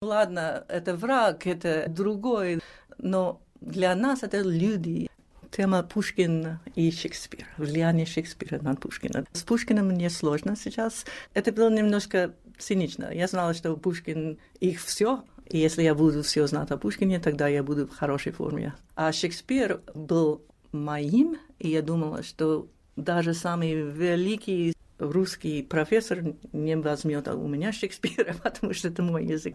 Ладно, 0.00 0.64
это 0.68 0.94
враг, 0.94 1.44
это 1.48 1.86
другой, 1.88 2.60
но 2.98 3.40
для 3.60 3.96
нас 3.96 4.22
это 4.22 4.42
люди. 4.42 5.10
Тема 5.50 5.82
Пушкин 5.82 6.60
и 6.76 6.92
Шекспир, 6.92 7.46
влияние 7.56 8.06
Шекспира 8.06 8.62
на 8.62 8.76
Пушкина. 8.76 9.24
С 9.32 9.42
Пушкиным 9.42 9.88
мне 9.88 10.08
сложно 10.08 10.54
сейчас. 10.54 11.04
Это 11.34 11.50
было 11.50 11.68
немножко 11.68 12.32
цинично. 12.58 13.10
Я 13.12 13.26
знала, 13.26 13.54
что 13.54 13.76
Пушкин 13.76 14.38
их 14.60 14.80
все, 14.80 15.24
и 15.46 15.58
если 15.58 15.82
я 15.82 15.96
буду 15.96 16.22
все 16.22 16.46
знать 16.46 16.70
о 16.70 16.76
Пушкине, 16.76 17.18
тогда 17.18 17.48
я 17.48 17.64
буду 17.64 17.88
в 17.88 17.96
хорошей 17.96 18.30
форме. 18.30 18.74
А 18.94 19.10
Шекспир 19.10 19.80
был 19.94 20.42
моим, 20.70 21.38
и 21.58 21.70
я 21.70 21.82
думала, 21.82 22.22
что 22.22 22.68
даже 22.94 23.34
самый 23.34 23.74
великий 23.74 24.74
русский 24.98 25.62
профессор 25.62 26.34
не 26.52 26.76
возьмет 26.76 27.28
у 27.28 27.48
меня 27.48 27.72
Шекспира, 27.72 28.34
потому 28.42 28.74
что 28.74 28.88
это 28.88 29.02
мой 29.02 29.24
язык. 29.24 29.54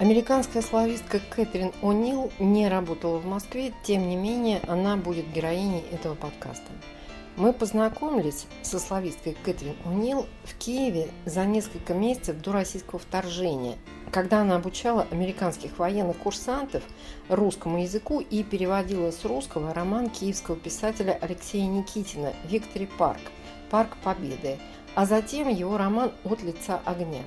Американская 0.00 0.62
славистка 0.62 1.20
Кэтрин 1.28 1.72
О'Нил 1.82 2.32
не 2.38 2.70
работала 2.70 3.18
в 3.18 3.26
Москве, 3.26 3.74
тем 3.82 4.08
не 4.08 4.16
менее 4.16 4.62
она 4.66 4.96
будет 4.96 5.30
героиней 5.30 5.84
этого 5.92 6.14
подкаста. 6.14 6.70
Мы 7.36 7.52
познакомились 7.52 8.46
со 8.62 8.78
слависткой 8.78 9.36
Кэтрин 9.44 9.76
О'Нил 9.84 10.24
в 10.44 10.54
Киеве 10.54 11.10
за 11.26 11.44
несколько 11.44 11.92
месяцев 11.92 12.40
до 12.40 12.52
российского 12.52 12.98
вторжения, 12.98 13.76
когда 14.10 14.40
она 14.40 14.56
обучала 14.56 15.06
американских 15.10 15.78
военных 15.78 16.16
курсантов 16.16 16.82
русскому 17.28 17.82
языку 17.82 18.20
и 18.20 18.42
переводила 18.42 19.10
с 19.10 19.22
русского 19.26 19.74
роман 19.74 20.08
киевского 20.08 20.56
писателя 20.56 21.18
Алексея 21.20 21.66
Никитина 21.66 22.32
«Виктори 22.48 22.86
Парк. 22.86 23.20
Парк 23.70 23.98
Победы», 24.02 24.58
а 24.94 25.04
затем 25.04 25.48
его 25.48 25.76
роман 25.76 26.10
«От 26.24 26.42
лица 26.42 26.80
огня». 26.86 27.20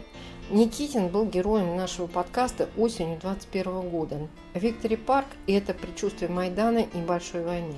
Никитин 0.50 1.08
был 1.08 1.26
героем 1.26 1.78
нашего 1.78 2.06
подкаста 2.06 2.70
осенью 2.78 3.18
2021 3.20 3.90
года. 3.90 4.28
Виктори 4.54 4.98
Парк– 4.98 5.28
это 5.48 5.74
предчувствие 5.74 6.30
Майдана 6.30 6.80
и 6.80 6.98
Большой 6.98 7.44
войны. 7.44 7.78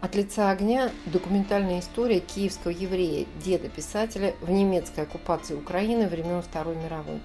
От 0.00 0.14
лица 0.14 0.50
огня– 0.50 0.92
документальная 1.06 1.80
история 1.80 2.20
киевского 2.20 2.70
еврея, 2.70 3.26
деда 3.44 3.68
писателя 3.68 4.32
в 4.42 4.50
немецкой 4.50 5.00
оккупации 5.00 5.54
Украины 5.54 6.06
времен 6.06 6.40
Второй 6.40 6.76
мировой. 6.76 7.20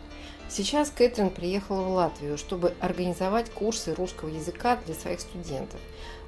Сейчас 0.49 0.89
Кэтрин 0.89 1.29
приехала 1.29 1.83
в 1.83 1.91
Латвию, 1.91 2.39
чтобы 2.39 2.73
организовать 2.79 3.51
курсы 3.51 3.93
русского 3.93 4.29
языка 4.29 4.79
для 4.87 4.95
своих 4.95 5.19
студентов. 5.19 5.79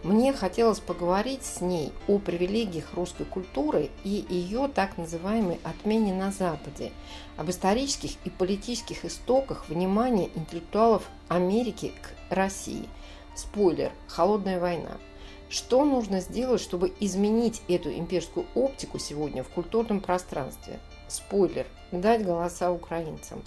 Мне 0.04 0.34
хотелось 0.34 0.80
поговорить 0.80 1.44
с 1.44 1.62
ней 1.62 1.94
о 2.08 2.18
привилегиях 2.18 2.96
русской 2.96 3.24
культуры 3.24 3.92
и 4.04 4.26
ее 4.30 4.68
так 4.68 4.98
называемой 4.98 5.60
отмене 5.64 6.12
на 6.12 6.32
Западе, 6.32 6.92
об 7.38 7.52
исторических 7.52 8.12
и 8.24 8.32
политических 8.32 9.06
истоках 9.06 9.70
внимания 9.70 10.30
интеллектуалов 10.34 11.08
Америки 11.28 11.94
к 12.02 12.34
России. 12.34 12.90
Спойлер– 13.36 13.92
холодная 14.08 14.60
война. 14.60 14.98
Что 15.50 15.86
нужно 15.86 16.20
сделать, 16.20 16.62
чтобы 16.62 16.92
изменить 17.00 17.62
эту 17.68 17.92
имперскую 17.92 18.48
оптику 18.56 18.98
сегодня 18.98 19.44
в 19.44 19.50
культурном 19.50 20.02
пространстве? 20.02 20.80
Спойлер– 21.12 21.66
дать 21.92 22.24
голоса 22.24 22.72
украинцам 22.72 23.42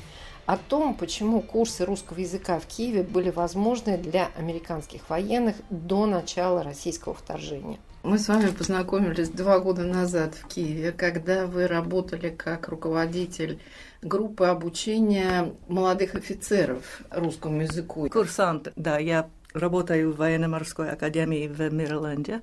о 0.47 0.59
том, 0.59 0.95
почему 0.95 1.41
курсы 1.41 1.85
русского 1.85 2.19
языка 2.19 2.59
в 2.59 2.67
Киеве 2.67 3.03
были 3.03 3.31
возможны 3.31 3.97
для 3.97 4.29
американских 4.37 5.09
военных 5.09 5.57
до 5.71 6.07
начала 6.07 6.63
российского 6.63 7.15
вторжения. 7.15 7.79
Мы 8.03 8.19
с 8.19 8.29
вами 8.29 8.49
познакомились 8.51 9.31
два 9.31 9.59
года 9.61 9.85
назад 9.85 10.35
в 10.35 10.47
Киеве, 10.49 10.93
когда 10.93 11.47
вы 11.47 11.67
работали 11.67 12.29
как 12.29 12.69
руководитель 12.69 13.59
группы 14.03 14.45
обучения 14.45 15.55
молодых 15.69 16.15
офицеров 16.15 17.01
русскому 17.11 17.63
языку. 17.63 18.07
Курсант, 18.11 18.71
да, 18.77 18.99
я 18.99 19.31
работаю 19.55 20.13
в 20.13 20.17
военно-морской 20.17 20.91
академии 20.91 21.49
в 21.49 21.73
Мэриленде, 21.73 22.43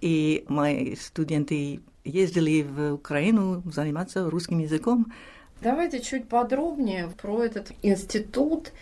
и 0.00 0.44
мои 0.48 0.96
студенты 0.96 1.80
ездили 2.06 2.62
в 2.62 2.94
Украину 2.94 3.62
заниматься 3.70 4.30
русским 4.30 4.58
языком. 4.60 5.12
Давайте 5.60 6.00
чуть 6.00 6.28
подробнее 6.28 7.08
про 7.20 7.42
этот 7.42 7.72
институт 7.82 8.72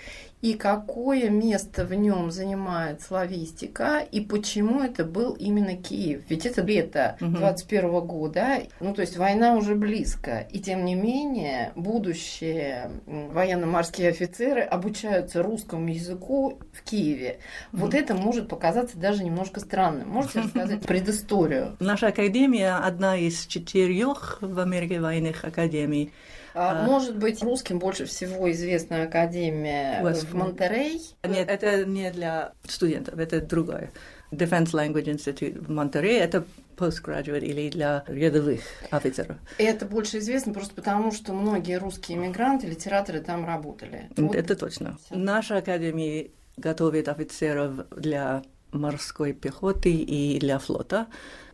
и 0.44 0.52
какое 0.52 1.30
место 1.30 1.86
в 1.86 1.94
нем 1.94 2.30
занимает 2.30 3.00
славистика 3.00 4.00
и 4.00 4.20
почему 4.20 4.82
это 4.82 5.02
был 5.06 5.32
именно 5.32 5.74
Киев. 5.74 6.24
Ведь 6.28 6.44
это 6.44 6.60
лето 6.60 7.16
угу. 7.18 7.30
21 7.30 8.00
года, 8.00 8.58
ну 8.78 8.92
то 8.92 9.00
есть 9.00 9.16
война 9.16 9.56
уже 9.56 9.74
близко, 9.74 10.46
и 10.50 10.58
тем 10.58 10.84
не 10.84 10.96
менее 10.96 11.72
будущие 11.76 12.90
военно-морские 13.06 14.10
офицеры 14.10 14.60
обучаются 14.60 15.42
русскому 15.42 15.88
языку 15.88 16.58
в 16.74 16.82
Киеве. 16.82 17.38
Вот 17.72 17.94
это 17.94 18.14
может 18.14 18.46
показаться 18.46 18.98
даже 18.98 19.24
немножко 19.24 19.60
странным. 19.60 20.10
Можете 20.10 20.40
рассказать 20.40 20.82
предысторию? 20.86 21.74
Наша 21.80 22.08
академия 22.08 22.74
одна 22.74 23.16
из 23.16 23.46
четырех 23.46 24.40
в 24.42 24.60
Америке 24.60 25.00
военных 25.00 25.42
академий. 25.46 26.12
А, 26.54 26.84
может 26.84 27.16
быть, 27.16 27.42
русским 27.42 27.78
больше 27.78 28.06
всего 28.06 28.50
известна 28.52 29.02
Академия 29.02 30.00
West 30.02 30.26
в 30.26 30.34
Монтерей? 30.34 31.02
Нет, 31.24 31.48
это 31.48 31.84
не 31.84 32.10
для 32.10 32.52
студентов, 32.66 33.18
это 33.18 33.40
другое. 33.40 33.90
Defense 34.30 34.72
Language 34.72 35.06
Institute 35.06 35.58
в 35.58 35.70
Монтерее– 35.70 36.18
это 36.20 36.44
postgraduate 36.76 37.44
или 37.44 37.70
для 37.70 38.04
рядовых 38.06 38.60
офицеров. 38.90 39.36
Это 39.58 39.86
больше 39.86 40.18
известно 40.18 40.52
просто 40.52 40.74
потому, 40.74 41.12
что 41.12 41.32
многие 41.32 41.78
русские 41.78 42.18
иммигранты, 42.18 42.66
литераторы 42.66 43.20
там 43.20 43.46
работали. 43.46 44.08
Вот. 44.16 44.34
Это 44.34 44.56
точно. 44.56 44.98
Наша 45.10 45.58
академия 45.58 46.30
готовит 46.56 47.08
офицеров 47.08 47.88
для 47.90 48.42
морской 48.72 49.32
пехоты 49.32 49.92
и 49.92 50.38
для 50.40 50.58
флота. 50.58 51.06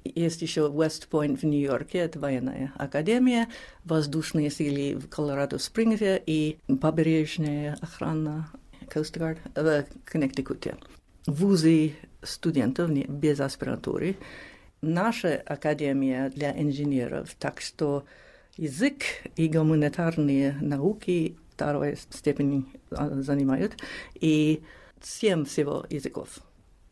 Есть 0.05 0.41
еще 0.43 0.63
Point 1.11 1.39
в 1.39 1.45
Нью-Йорке, 1.45 1.99
это 1.99 2.19
военная 2.19 2.73
академия, 2.77 3.49
воздушные 3.85 4.51
силы 4.51 4.99
в 4.99 5.09
Колорадо-Спрингсе 5.09 6.23
и 6.25 6.59
побережная 6.81 7.77
охрана 7.81 8.51
Coast 8.87 9.19
Guard 9.19 9.39
в 9.55 9.85
Коннектикуте. 10.05 10.77
Вузы 11.27 11.95
студентов 12.23 12.91
без 12.91 13.41
аспирантуры. 13.41 14.17
Наша 14.81 15.35
академия 15.45 16.31
для 16.31 16.59
инженеров, 16.59 17.35
так 17.39 17.61
что 17.61 18.05
язык 18.57 19.03
и 19.37 19.49
гуманитарные 19.49 20.57
науки 20.63 21.37
второй 21.53 21.99
степени 22.09 22.65
занимают, 22.91 23.77
и 24.15 24.63
семь 25.03 25.45
всего 25.45 25.85
языков 25.91 26.41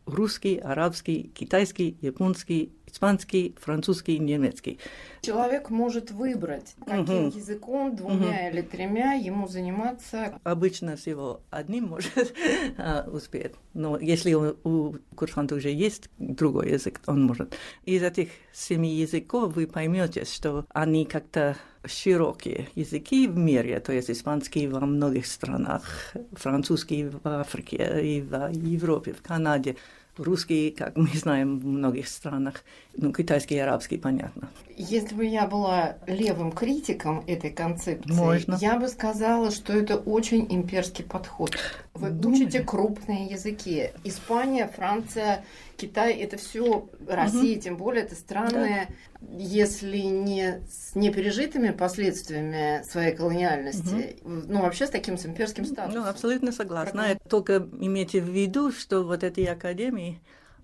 русский, 0.08 0.58
арабский, 0.58 1.30
китайский, 1.34 1.96
японский, 2.00 2.72
испанский, 2.88 3.54
французский, 3.60 4.18
немецкий. 4.18 4.78
Человек 5.20 5.70
может 5.70 6.10
выбрать, 6.10 6.74
каким 6.84 7.28
угу. 7.28 7.36
языком, 7.36 7.96
двумя 7.96 8.28
угу. 8.28 8.48
или 8.52 8.62
тремя 8.62 9.12
ему 9.14 9.48
заниматься. 9.48 10.38
Обычно 10.44 10.96
всего 10.96 11.40
одним 11.50 11.88
может 11.88 12.34
а, 12.78 13.08
успеть. 13.10 13.52
Но 13.74 13.98
если 13.98 14.34
у, 14.34 14.56
у 14.64 14.96
курсанта 15.14 15.54
уже 15.54 15.70
есть 15.70 16.10
другой 16.18 16.70
язык, 16.72 17.00
он 17.06 17.24
может. 17.24 17.56
Из 17.84 18.02
этих 18.02 18.30
семи 18.52 18.94
языков 18.94 19.54
вы 19.54 19.66
поймете, 19.66 20.24
что 20.24 20.66
они 20.72 21.04
как-то 21.04 21.56
широкие 21.84 22.68
языки 22.74 23.26
в 23.28 23.36
мире, 23.36 23.80
то 23.80 23.92
есть 23.92 24.10
испанский 24.10 24.66
во 24.68 24.80
многих 24.80 25.26
странах, 25.26 26.14
французский 26.32 27.04
в 27.04 27.20
Африке 27.24 28.00
и 28.02 28.20
в 28.20 28.50
Европе, 28.52 29.12
в 29.12 29.22
Канаде, 29.22 29.76
русский, 30.18 30.70
как 30.70 30.96
мы 30.96 31.08
знаем 31.14 31.58
в 31.58 31.66
многих 31.66 32.08
странах, 32.08 32.64
ну, 32.96 33.12
китайский 33.12 33.56
и 33.56 33.58
арабский, 33.58 33.98
понятно. 33.98 34.48
Если 34.76 35.14
бы 35.14 35.24
я 35.24 35.46
была 35.46 35.96
левым 36.06 36.52
критиком 36.52 37.24
этой 37.26 37.50
концепции, 37.50 38.12
Можно. 38.12 38.56
я 38.60 38.78
бы 38.78 38.88
сказала, 38.88 39.50
что 39.50 39.72
это 39.72 39.96
очень 39.96 40.46
имперский 40.50 41.04
подход. 41.04 41.56
Вы 41.94 42.10
Думали? 42.10 42.42
учите 42.44 42.60
крупные 42.62 43.26
языки. 43.26 43.90
Испания, 44.04 44.70
Франция 44.74 45.44
Китай 45.78 46.14
это 46.14 46.36
все 46.36 46.90
Россия, 47.06 47.54
угу. 47.54 47.62
тем 47.62 47.76
более 47.76 48.02
это 48.02 48.16
страны, 48.16 48.88
да. 49.20 49.28
если 49.38 49.98
не 49.98 50.60
с 50.68 50.96
непережитыми 50.96 51.70
последствиями 51.70 52.82
своей 52.82 53.14
колониальности, 53.14 54.18
угу. 54.22 54.42
ну 54.48 54.62
вообще 54.62 54.88
с 54.88 54.90
таким 54.90 55.16
с 55.16 55.24
имперским 55.24 55.62
ну, 55.62 55.70
статусом. 55.70 56.02
Ну, 56.02 56.08
абсолютно 56.08 56.50
согласна. 56.50 57.10
Как... 57.10 57.28
Только 57.28 57.68
имейте 57.80 58.20
в 58.20 58.28
виду, 58.28 58.72
что 58.72 59.04
вот 59.04 59.22
эти 59.22 59.42
академии, 59.42 60.20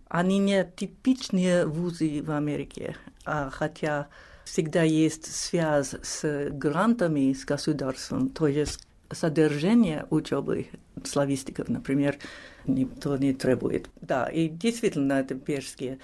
они 0.08 0.38
не 0.38 0.68
типичные 0.76 1.64
вузы 1.64 2.20
в 2.20 2.32
Америке, 2.32 2.96
а 3.24 3.50
хотя 3.50 4.08
всегда 4.44 4.82
есть 4.82 5.32
связь 5.32 5.94
с 6.02 6.50
грантами, 6.50 7.32
с 7.32 7.44
государством, 7.44 8.30
то 8.30 8.48
есть 8.48 8.86
содержание 9.10 10.06
учебы 10.10 10.68
славистиков, 11.04 11.68
например, 11.68 12.18
никто 12.66 13.16
не 13.16 13.32
требует. 13.32 13.88
Да, 14.00 14.26
и 14.26 14.48
действительно, 14.48 15.14
это 15.14 15.34
перские 15.34 15.98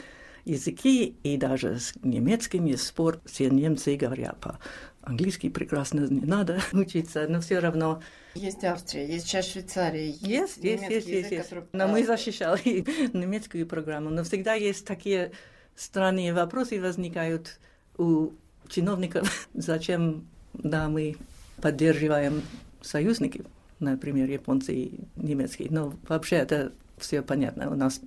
языки, 0.44 1.17
и 1.23 1.37
даже 1.37 1.79
с 1.79 1.94
немецким 2.02 2.76
спор, 2.76 3.20
все 3.25 3.50
немцы 3.50 3.97
говорят 3.97 4.38
по-английски 4.41 5.49
прекрасно, 5.49 6.06
не 6.06 6.26
надо 6.26 6.61
учиться, 6.73 7.26
но 7.29 7.41
все 7.41 7.58
равно 7.58 8.02
есть 8.35 8.62
Австрия, 8.64 9.06
есть 9.06 9.29
часть 9.29 9.52
Швейцарии, 9.52 10.17
есть, 10.20 10.58
есть, 10.58 10.82
есть, 10.82 10.91
есть, 10.91 11.08
язык, 11.08 11.32
есть. 11.32 11.49
Который... 11.49 11.64
Но 11.73 11.88
мы 11.88 12.05
защищали 12.05 12.85
немецкую 13.17 13.67
программу, 13.67 14.11
но 14.11 14.23
всегда 14.23 14.55
есть 14.55 14.87
такие 14.87 15.32
странные 15.75 16.32
вопросы 16.32 16.81
возникают 16.81 17.58
у 17.99 18.31
чиновников, 18.69 19.49
зачем 19.55 20.29
да, 20.52 20.88
мы 20.88 21.17
поддерживаем 21.61 22.43
союзников, 22.82 23.46
например, 23.78 24.28
японцы 24.28 24.74
и 24.74 25.00
немецкие. 25.16 25.68
Но 25.70 25.94
вообще 26.08 26.36
это 26.36 26.72
все 26.98 27.22
понятно. 27.22 27.70
У 27.70 27.74
нас 27.74 28.00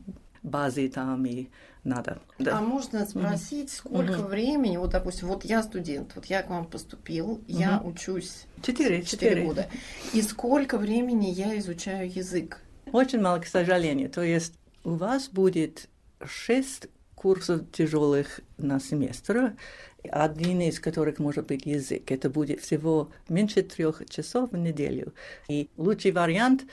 базы 0.44 0.90
там 0.90 1.26
и 1.26 1.50
надо. 1.84 2.20
Да. 2.40 2.58
А 2.58 2.62
можно 2.62 3.06
спросить, 3.06 3.72
сколько 3.72 4.20
угу. 4.20 4.28
времени, 4.28 4.78
вот, 4.78 4.92
допустим, 4.92 5.28
вот 5.28 5.44
я 5.44 5.64
студент, 5.64 6.14
вот 6.16 6.26
я 6.26 6.44
к 6.44 6.50
вам 6.50 6.66
поступил, 6.66 7.32
угу. 7.32 7.44
я 7.48 7.82
учусь 7.84 8.46
четыре, 8.62 9.04
четыре 9.04 9.46
года, 9.46 9.68
и 10.14 10.22
сколько 10.22 10.78
времени 10.78 11.28
я 11.28 11.58
изучаю 11.60 12.10
язык? 12.12 12.60
Очень 12.92 13.22
мало, 13.22 13.40
к 13.40 13.48
сожалению. 13.48 14.10
То 14.10 14.22
есть 14.22 14.54
у 14.84 14.92
вас 14.92 15.28
будет 15.28 15.90
шесть 16.26 16.88
курсов 17.16 17.62
тяжелых 17.72 18.42
на 18.58 18.80
семестр, 18.80 19.56
один 20.10 20.62
из 20.62 20.80
которых 20.80 21.20
может 21.20 21.48
быть 21.48 21.66
язык. 21.66 22.12
Это 22.12 22.30
будет 22.30 22.62
всего 22.62 23.10
меньше 23.30 23.62
трех 23.62 24.04
часов 24.10 24.52
в 24.52 24.58
неделю. 24.58 25.14
И 25.48 25.70
лучший 25.78 26.12
вариант 26.12 26.64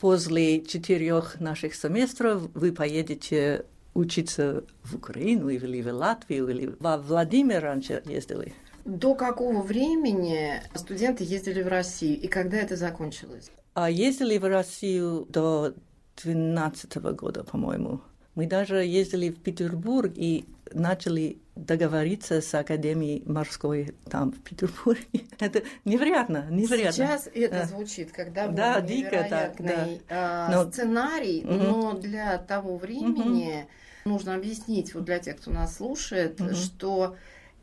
после 0.00 0.62
четырех 0.62 1.40
наших 1.40 1.74
семестров 1.74 2.50
вы 2.54 2.72
поедете 2.72 3.64
учиться 3.94 4.64
в 4.82 4.96
Украину 4.96 5.48
или 5.48 5.80
в 5.80 5.92
Латвию 5.92 6.48
или 6.48 6.74
во 6.80 6.98
Владимир 6.98 7.62
раньше 7.62 8.02
ездили. 8.04 8.52
До 8.84 9.14
какого 9.14 9.62
времени 9.62 10.60
студенты 10.74 11.24
ездили 11.24 11.62
в 11.62 11.68
Россию 11.68 12.20
и 12.20 12.28
когда 12.28 12.58
это 12.58 12.76
закончилось? 12.76 13.50
А 13.72 13.90
ездили 13.90 14.36
в 14.36 14.44
Россию 14.44 15.26
до 15.30 15.74
2012 16.22 16.96
года, 17.16 17.44
по-моему. 17.44 18.00
Мы 18.34 18.46
даже 18.46 18.84
ездили 18.84 19.30
в 19.30 19.40
Петербург 19.40 20.12
и 20.16 20.44
начали 20.72 21.38
договориться 21.54 22.40
с 22.40 22.52
Академией 22.54 23.22
морской 23.26 23.94
там, 24.10 24.32
в 24.32 24.40
Петербурге. 24.40 25.04
Это 25.38 25.62
невероятно, 25.84 26.46
невероятно. 26.50 26.92
Сейчас 26.92 27.28
это 27.32 27.60
да. 27.60 27.64
звучит, 27.64 28.10
когда 28.10 28.48
был 28.48 28.56
да, 28.56 28.80
дико, 28.80 29.26
так, 29.30 29.54
да. 29.58 29.88
А, 30.10 30.50
но... 30.50 30.70
сценарий, 30.70 31.44
угу. 31.44 31.54
но 31.54 31.92
для 31.94 32.38
того 32.38 32.76
времени 32.76 33.66
угу. 34.04 34.14
нужно 34.14 34.34
объяснить, 34.34 34.94
вот 34.94 35.04
для 35.04 35.20
тех, 35.20 35.36
кто 35.36 35.52
нас 35.52 35.76
слушает, 35.76 36.40
угу. 36.40 36.54
что 36.54 37.16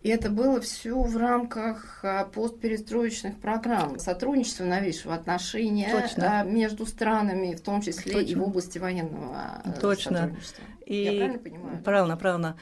и 0.03 0.09
это 0.09 0.30
было 0.30 0.59
все 0.62 1.00
в 1.00 1.15
рамках 1.15 2.00
а, 2.03 2.25
постперестроечных 2.25 3.39
программ. 3.39 4.00
Сотрудничество 4.00 4.63
новейшего 4.63 5.13
отношения 5.13 5.92
Точно. 5.92 6.42
А, 6.42 6.44
между 6.44 6.88
странами, 6.88 7.53
в 7.53 7.62
том 7.62 7.81
числе 7.81 8.13
Точно. 8.13 8.31
и 8.31 8.36
в 8.36 8.42
области 8.42 8.80
военного 8.80 9.62
а, 9.63 9.71
Точно. 9.80 10.18
сотрудничества. 10.18 10.63
И... 10.88 10.95
Я 11.03 11.12
правильно 11.12 11.39
понимаю? 11.39 11.83
Правильно, 11.83 12.18
правильно. 12.18 12.57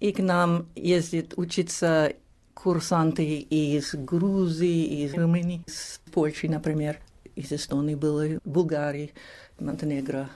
И 0.00 0.12
к 0.12 0.18
нам 0.18 0.66
ездят 0.74 1.32
учиться 1.36 2.12
курсанты 2.52 3.38
из 3.38 3.94
Грузии, 3.94 5.04
из 5.04 5.14
Румынии, 5.14 5.62
из 5.66 6.00
Польши, 6.12 6.48
например, 6.48 6.98
из 7.36 7.52
Эстонии 7.52 7.94
было, 7.94 8.38
Булгарии, 8.44 9.14
Монтенегро. 9.58 10.28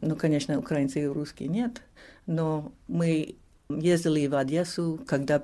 Ну, 0.00 0.16
конечно, 0.16 0.58
украинцы 0.58 1.02
и 1.02 1.06
русские 1.06 1.48
нет, 1.50 1.82
но 2.26 2.72
мы 2.88 3.36
ездили 3.68 4.26
в 4.26 4.34
Одессу, 4.36 4.98
когда 5.06 5.42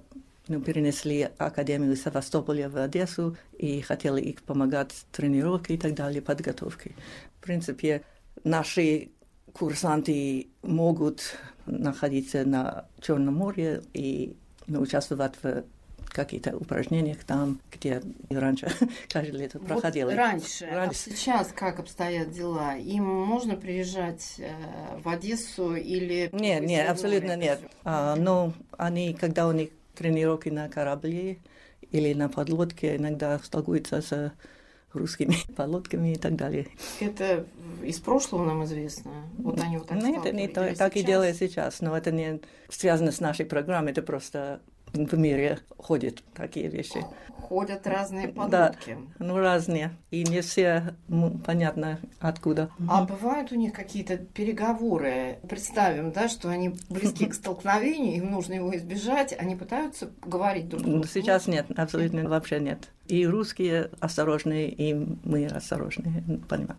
ну, 0.48 0.60
перенесли 0.60 1.28
Академию 1.38 1.94
Севастополя 1.94 2.68
в 2.68 2.76
Одессу 2.76 3.36
и 3.56 3.80
хотели 3.82 4.20
их 4.20 4.42
помогать 4.42 4.92
тренировке 5.12 5.74
и 5.74 5.78
так 5.78 5.94
далее, 5.94 6.22
подготовке. 6.22 6.94
В 7.38 7.44
принципе, 7.44 8.02
наши 8.44 9.10
курсанты 9.52 10.48
могут 10.62 11.36
находиться 11.66 12.44
на 12.44 12.86
Черном 13.00 13.34
море 13.34 13.82
и 13.92 14.36
ну, 14.66 14.80
участвовать 14.80 15.34
в 15.42 15.64
каких-то 16.10 16.56
упражнениях 16.56 17.22
там, 17.24 17.60
где 17.70 18.02
раньше 18.30 18.70
каждое 19.08 19.38
лето 19.38 19.58
проходило. 19.58 20.08
Вот 20.08 20.16
раньше, 20.16 20.66
раньше. 20.66 21.10
А 21.10 21.16
сейчас 21.16 21.52
как 21.54 21.78
обстоят 21.78 22.30
дела? 22.30 22.76
Им 22.76 23.04
можно 23.04 23.56
приезжать 23.56 24.36
э, 24.38 24.50
в 25.02 25.08
Одессу 25.08 25.76
или... 25.76 26.30
Нет, 26.32 26.62
нет, 26.62 26.88
абсолютно 26.88 27.36
нет. 27.36 27.60
А, 27.84 28.16
но 28.16 28.52
они, 28.76 29.14
когда 29.14 29.46
у 29.46 29.52
них 29.52 29.70
тренировки 29.98 30.48
на 30.48 30.68
корабле 30.68 31.38
или 31.90 32.14
на 32.14 32.28
подлодке 32.28 32.96
иногда 32.96 33.38
сталкиваются 33.40 34.00
с 34.00 34.32
русскими 34.92 35.34
подлодками 35.56 36.12
и 36.12 36.16
так 36.16 36.36
далее. 36.36 36.68
Это 37.00 37.44
из 37.82 37.98
прошлого 37.98 38.46
нам 38.46 38.64
известно? 38.64 39.12
Вот 39.38 39.60
они 39.60 39.78
вот 39.78 39.88
так 39.88 40.02
Нет, 40.02 40.24
это 40.24 40.34
не 40.34 40.48
то, 40.48 40.74
так 40.76 40.96
и 40.96 41.02
делают 41.02 41.36
сейчас, 41.36 41.80
но 41.80 41.96
это 41.96 42.12
не 42.12 42.40
связано 42.68 43.12
с 43.12 43.20
нашей 43.20 43.44
программой, 43.44 43.92
это 43.92 44.02
просто 44.02 44.60
в 44.92 45.18
мире 45.18 45.58
ходят 45.76 46.22
такие 46.34 46.68
вещи. 46.68 47.04
Ходят 47.36 47.86
разные 47.86 48.28
подлодки. 48.28 48.98
Да, 49.18 49.24
ну 49.24 49.38
разные. 49.38 49.92
И 50.10 50.24
не 50.24 50.42
все 50.42 50.94
понятно 51.44 51.98
откуда. 52.20 52.70
А 52.88 53.04
бывают 53.04 53.52
у 53.52 53.54
них 53.54 53.72
какие-то 53.72 54.18
переговоры? 54.18 55.38
Представим, 55.48 56.12
да, 56.12 56.28
что 56.28 56.50
они 56.50 56.74
близки 56.90 57.26
к 57.26 57.34
столкновению, 57.34 58.16
им 58.16 58.30
нужно 58.30 58.54
его 58.54 58.74
избежать, 58.76 59.34
они 59.38 59.56
пытаются 59.56 60.10
говорить 60.22 60.68
друг 60.68 60.82
с 60.82 60.84
другом? 60.84 61.04
Сейчас 61.04 61.46
нет, 61.46 61.66
абсолютно 61.76 62.28
вообще 62.28 62.60
нет 62.60 62.90
и 63.08 63.26
русские 63.26 63.90
осторожные, 64.00 64.68
и 64.70 64.94
мы 65.24 65.46
осторожные, 65.46 66.22
понимаю. 66.48 66.78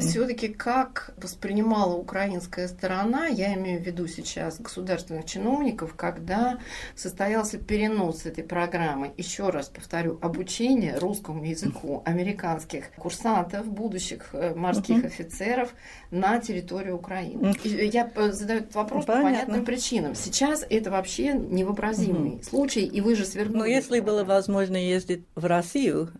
Все-таки 0.00 0.48
как 0.48 1.14
воспринимала 1.18 1.94
украинская 1.94 2.66
сторона, 2.66 3.26
я 3.26 3.54
имею 3.54 3.82
в 3.82 3.86
виду 3.86 4.06
сейчас 4.06 4.58
государственных 4.58 5.26
чиновников, 5.26 5.94
когда 5.94 6.58
состоялся 6.94 7.58
перенос 7.58 8.24
этой 8.24 8.42
программы, 8.42 9.12
еще 9.18 9.50
раз 9.50 9.68
повторю, 9.68 10.18
обучение 10.22 10.98
русскому 10.98 11.44
языку 11.44 12.02
американских 12.06 12.90
курсантов, 12.96 13.66
будущих 13.66 14.30
э, 14.32 14.54
морских 14.54 15.04
uh-huh. 15.04 15.06
офицеров 15.06 15.74
на 16.10 16.38
территорию 16.40 16.96
Украины. 16.96 17.52
Uh-huh. 17.52 17.84
Я 17.84 18.10
э, 18.14 18.32
задаю 18.32 18.60
этот 18.60 18.74
вопрос 18.74 19.04
Понятно. 19.04 19.22
по 19.22 19.34
понятным 19.34 19.64
причинам. 19.64 20.14
Сейчас 20.14 20.64
это 20.68 20.90
вообще 20.90 21.34
невообразимый 21.34 22.36
uh-huh. 22.36 22.48
случай, 22.48 22.86
и 22.86 23.00
вы 23.02 23.14
же 23.14 23.26
свернули. 23.26 23.58
Но 23.58 23.66
если 23.66 24.00
было 24.00 24.24
возможно 24.24 24.76
ездить 24.76 25.24
в 25.34 25.44
Россию, 25.44 25.65
Россию, 25.66 26.10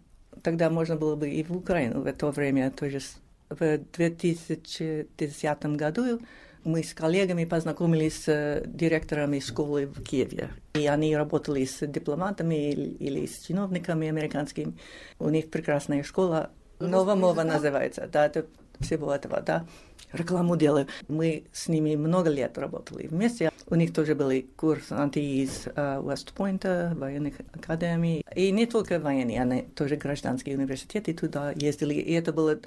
тогда 0.42 0.70
можно 0.70 0.96
было 0.96 1.14
бы 1.14 1.30
и 1.30 1.44
в 1.44 1.56
Украину 1.56 2.00
в 2.00 2.06
это 2.06 2.26
время. 2.32 2.72
То 2.72 2.86
есть 2.86 3.18
в 3.48 3.78
2010 3.96 5.66
году 5.76 6.20
мы 6.64 6.82
с 6.82 6.92
коллегами 6.92 7.44
познакомились 7.44 8.24
с 8.24 8.62
директорами 8.66 9.38
школы 9.38 9.86
в 9.86 10.02
Киеве. 10.02 10.48
И 10.74 10.84
они 10.88 11.16
работали 11.16 11.64
с 11.64 11.86
дипломатами 11.86 12.72
или 12.72 13.26
с 13.26 13.46
чиновниками 13.46 14.08
американскими. 14.08 14.76
У 15.20 15.28
них 15.28 15.48
прекрасная 15.48 16.02
школа. 16.02 16.50
Новомова 16.80 17.44
называется. 17.44 18.08
Да, 18.12 18.26
это 18.26 18.46
всего 18.80 19.14
этого, 19.14 19.40
да 19.42 19.64
рекламу 20.12 20.56
делаю. 20.56 20.86
Мы 21.08 21.44
с 21.52 21.68
ними 21.68 21.96
много 21.96 22.30
лет 22.30 22.58
работали 22.58 23.06
вместе. 23.06 23.50
У 23.68 23.74
них 23.74 23.92
тоже 23.92 24.14
были 24.14 24.46
курсанты 24.56 25.20
из 25.20 25.66
Уэстпойнта, 25.66 26.92
uh, 26.92 26.98
военных 26.98 27.34
академий. 27.52 28.24
И 28.34 28.52
не 28.52 28.66
только 28.66 29.00
военные, 29.00 29.42
они 29.42 29.62
тоже 29.62 29.96
гражданские 29.96 30.56
университеты 30.56 31.12
туда 31.14 31.50
ездили. 31.50 31.94
И 31.94 32.12
это 32.12 32.32
было 32.32 32.60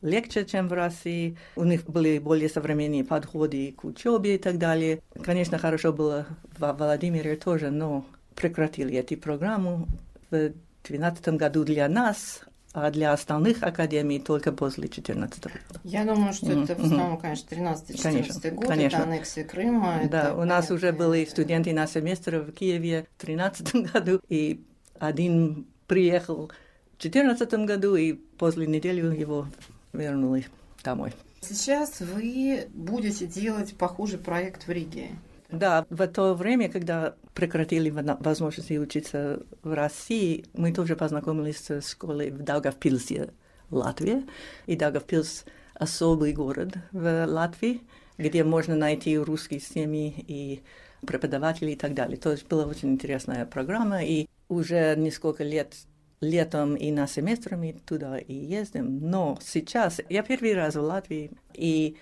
легче, 0.00 0.46
чем 0.46 0.68
в 0.68 0.72
России. 0.72 1.36
У 1.56 1.64
них 1.64 1.84
были 1.84 2.18
более 2.18 2.48
современные 2.48 3.04
подходы 3.04 3.72
к 3.72 3.84
учебе 3.84 4.36
и 4.36 4.38
так 4.38 4.58
далее. 4.58 5.00
Конечно, 5.22 5.58
хорошо 5.58 5.92
было 5.92 6.26
в 6.56 6.72
Владимире 6.72 7.36
тоже, 7.36 7.70
но 7.70 8.06
прекратили 8.34 8.96
эту 8.96 9.16
программу. 9.18 9.86
В 10.30 10.52
2012 10.88 11.28
году 11.36 11.64
для 11.64 11.88
нас 11.88 12.40
а 12.76 12.90
для 12.90 13.14
остальных 13.14 13.62
академий 13.62 14.20
только 14.20 14.52
после 14.52 14.86
14 14.86 15.42
года. 15.44 15.80
Я 15.82 16.04
думаю, 16.04 16.34
что 16.34 16.48
mm-hmm. 16.48 16.64
это 16.64 16.74
в 16.74 16.84
основном, 16.84 17.16
конечно, 17.16 17.48
13-14 17.48 18.50
год, 18.50 18.66
конечно. 18.66 18.96
это 18.98 19.04
аннексия 19.04 19.44
Крыма. 19.44 20.02
Да, 20.10 20.34
у 20.34 20.44
нас 20.44 20.70
уже 20.70 20.92
были 20.92 21.24
студенты 21.24 21.72
на 21.72 21.86
семестр 21.86 22.40
в 22.40 22.52
Киеве 22.52 23.06
в 23.16 23.20
13 23.22 23.92
году, 23.92 24.20
и 24.28 24.62
один 24.98 25.66
приехал 25.86 26.50
в 26.98 27.02
14 27.02 27.50
году, 27.64 27.96
и 27.96 28.12
после 28.12 28.66
недели 28.66 29.00
его 29.00 29.46
вернули 29.94 30.46
домой. 30.84 31.14
Сейчас 31.40 32.00
вы 32.00 32.68
будете 32.74 33.26
делать 33.26 33.74
похожий 33.74 34.18
проект 34.18 34.66
в 34.66 34.70
Риге. 34.70 35.12
Да, 35.50 35.86
в 35.90 36.06
то 36.08 36.34
время, 36.34 36.68
когда 36.68 37.14
прекратили 37.34 37.90
возможности 37.90 38.78
учиться 38.78 39.42
в 39.62 39.74
России, 39.74 40.44
мы 40.54 40.72
тоже 40.72 40.96
познакомились 40.96 41.70
с 41.70 41.90
школой 41.90 42.30
в 42.30 42.42
Даугавпилсе, 42.42 43.32
Латвия. 43.70 44.24
И 44.66 44.76
Даугавпилс– 44.76 45.44
особый 45.74 46.32
город 46.32 46.74
в 46.92 47.26
Латвии, 47.26 47.82
где 48.18 48.44
можно 48.44 48.74
найти 48.74 49.18
русские 49.18 49.60
семьи 49.60 50.14
и 50.26 50.62
преподавателей 51.06 51.74
и 51.74 51.76
так 51.76 51.94
далее. 51.94 52.16
То 52.16 52.32
есть 52.32 52.46
была 52.48 52.64
очень 52.64 52.92
интересная 52.92 53.44
программа, 53.46 54.02
и 54.02 54.26
уже 54.48 54.94
несколько 54.96 55.44
лет 55.44 55.74
летом 56.20 56.76
и 56.76 56.90
на 56.90 57.06
семестр 57.06 57.56
мы 57.56 57.74
туда 57.86 58.18
и 58.18 58.32
ездим. 58.32 58.98
Но 59.10 59.38
сейчас 59.42 60.00
я 60.08 60.22
первый 60.22 60.54
раз 60.54 60.74
в 60.74 60.80
Латвии, 60.80 61.30
и 61.52 61.96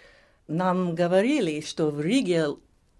нам 0.46 0.94
говорили, 0.94 1.60
что 1.60 1.90
в 1.90 2.00
Риге 2.00 2.46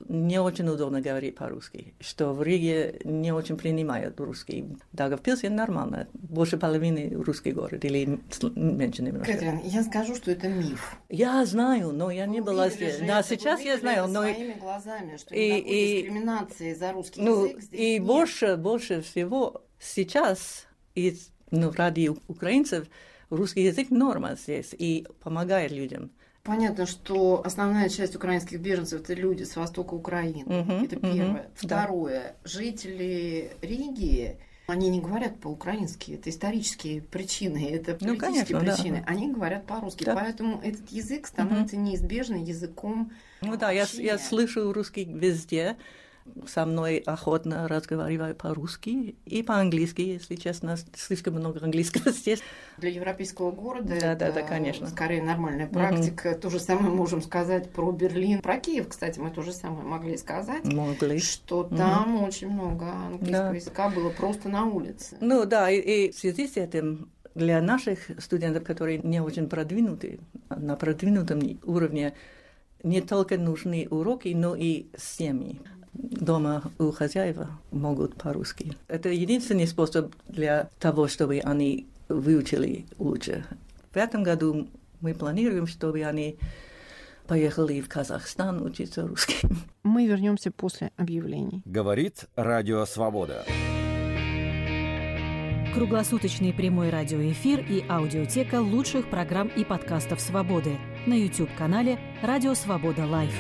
не 0.08 0.40
очень 0.40 0.68
удобно 0.68 1.00
говорить 1.00 1.34
по-русски, 1.34 1.94
что 2.00 2.32
в 2.32 2.42
Риге 2.42 3.00
не 3.04 3.32
очень 3.32 3.56
принимают 3.56 4.20
русский. 4.20 4.66
Дагавпилс 4.92 5.42
нормально, 5.42 6.08
больше 6.12 6.56
половины 6.56 7.11
русский 7.14 7.52
город 7.52 7.84
или 7.84 8.20
меньше 8.54 9.02
немножко. 9.02 9.32
Кэтрин, 9.32 9.61
я 9.64 9.82
скажу, 9.82 10.14
что 10.14 10.30
это 10.30 10.49
миф. 10.49 10.96
Я 11.08 11.44
знаю, 11.44 11.92
но 11.92 12.11
я 12.11 12.26
не 12.26 12.40
была 12.40 12.68
здесь. 12.70 12.99
Да, 12.99 13.23
сейчас 13.23 13.61
я 13.61 13.78
знаю, 13.78 14.06
но... 14.08 14.23
своими 14.23 14.54
глазами, 14.54 15.16
что 15.16 15.34
и, 15.34 15.58
и, 15.58 16.02
дискриминации 16.02 16.75
за 16.75 16.92
русский 16.92 17.23
ну, 17.23 17.46
язык 17.46 17.62
здесь 17.62 17.80
И 17.80 17.99
нет. 17.99 18.06
больше, 18.06 18.56
больше 18.56 19.02
всего 19.02 19.62
сейчас, 19.78 20.66
и, 20.94 21.16
ну, 21.50 21.70
ради 21.73 22.11
украинцев, 22.28 22.87
русский 23.30 23.62
язык 23.62 23.90
норма 23.90 24.37
здесь 24.37 24.75
и 24.76 25.06
помогает 25.20 25.73
людям. 25.73 26.11
Понятно, 26.45 26.85
что 26.85 27.41
основная 27.43 27.89
часть 27.89 28.15
украинских 28.15 28.61
беженцев 28.61 29.01
это 29.01 29.15
люди 29.15 29.45
с 29.45 29.57
востока 29.57 29.95
Украины. 29.95 30.47
Uh-huh, 30.47 30.85
это 30.85 30.97
первое. 30.97 31.43
Uh-huh, 31.43 31.51
Второе. 31.55 32.21
Да. 32.21 32.49
Жители 32.51 33.53
Риги, 33.63 34.37
они 34.67 34.91
не 34.91 35.01
говорят 35.01 35.41
по-украински. 35.41 36.13
Это 36.13 36.29
исторические 36.29 37.01
причины, 37.01 37.67
это 37.71 37.95
политические 37.95 38.13
ну, 38.13 38.19
конечно, 38.19 38.61
причины. 38.61 39.05
Да. 39.07 39.11
Они 39.11 39.33
говорят 39.33 39.67
по-русски. 39.67 40.05
Да. 40.05 40.15
Поэтому 40.15 40.61
этот 40.63 40.87
язык 40.91 41.27
становится 41.27 41.77
uh-huh. 41.77 41.81
неизбежно 41.81 42.37
языком. 42.37 43.11
Ну 43.41 43.57
да, 43.57 43.71
я, 43.71 43.87
я 43.95 44.19
слышу 44.19 44.71
русский 44.71 45.07
везде 45.07 45.79
со 46.47 46.64
мной 46.64 46.99
охотно 46.99 47.69
разговаривают 47.69 48.38
по-русски 48.38 49.16
и 49.25 49.43
по-английски, 49.43 50.00
если 50.00 50.37
честно, 50.37 50.76
слишком 50.95 51.35
много 51.35 51.62
английского 51.62 52.11
здесь. 52.12 52.40
Для 52.78 52.90
европейского 52.90 53.50
города 53.50 53.88
да, 53.88 54.12
это 54.12 54.16
да, 54.16 54.33
да, 54.33 54.43
конечно. 54.43 54.88
скорее 54.88 55.23
нормальная 55.23 55.66
практика. 55.66 56.33
Угу. 56.33 56.40
То 56.40 56.50
же 56.50 56.61
самое 56.61 56.90
можем 56.93 57.23
сказать 57.23 57.71
про 57.71 57.93
Берлин. 57.93 58.40
Про 58.40 58.59
Киев, 58.59 58.88
кстати, 58.88 59.19
мы 59.19 59.31
то 59.31 59.43
же 59.43 59.52
самое 59.52 59.85
могли 59.85 60.16
сказать. 60.16 60.64
Могли. 60.64 61.19
Что 61.21 61.64
там 61.64 62.23
очень 62.23 62.49
много 62.49 62.90
английского 62.90 63.50
да. 63.50 63.54
языка 63.54 63.88
было 63.90 64.11
просто 64.11 64.49
на 64.49 64.64
улице. 64.64 65.16
Ну 65.21 65.45
да, 65.45 65.71
и, 65.71 65.78
и 65.78 66.11
в 66.11 66.16
связи 66.16 66.49
с 66.49 66.57
этим 66.57 67.11
для 67.35 67.61
наших 67.61 67.99
студентов, 68.19 68.64
которые 68.64 68.99
не 68.99 69.21
очень 69.21 69.49
продвинуты, 69.49 70.21
на 70.49 70.76
продвинутом 70.76 71.40
уровне, 71.64 72.14
не 72.83 73.00
только 73.00 73.38
нужны 73.38 73.88
уроки, 73.90 74.28
но 74.28 74.54
и 74.54 74.87
семьи 74.97 75.61
дома 75.95 76.63
у 76.79 76.91
хозяева 76.91 77.51
могут 77.71 78.17
по-русски. 78.17 78.77
Это 78.89 79.09
единственный 79.09 79.67
способ 79.67 80.15
для 80.29 80.71
того, 80.79 81.09
чтобы 81.09 81.41
они 81.41 81.87
выучили 82.09 82.87
лучше. 82.99 83.45
В 83.93 83.97
этом 83.97 84.23
году 84.23 84.69
мы 85.01 85.15
планируем, 85.15 85.67
чтобы 85.67 86.03
они 86.03 86.37
поехали 87.27 87.81
в 87.81 87.89
Казахстан 87.89 88.63
учиться 88.63 89.07
русским. 89.07 89.57
Мы 89.83 90.07
вернемся 90.07 90.51
после 90.51 90.91
объявлений. 90.97 91.63
Говорит 91.65 92.25
Радио 92.37 92.85
Свобода. 92.85 93.45
Круглосуточный 95.75 96.53
прямой 96.53 96.91
радиоэфир 96.91 97.61
и 97.69 97.85
аудиотека 97.89 98.61
лучших 98.61 99.11
программ 99.11 99.49
и 99.49 99.65
подкастов 99.65 100.21
«Свободы» 100.21 100.79
на 101.07 101.15
YouTube-канале 101.15 101.99
«Радио 102.23 102.55
Свобода 102.55 103.07
Live». 103.07 103.33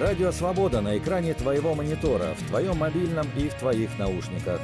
Радио 0.00 0.30
«Свобода» 0.30 0.80
на 0.80 0.96
экране 0.96 1.34
твоего 1.34 1.74
монитора, 1.74 2.34
в 2.34 2.46
твоем 2.46 2.78
мобильном 2.78 3.26
и 3.36 3.48
в 3.48 3.54
твоих 3.54 3.98
наушниках. 3.98 4.60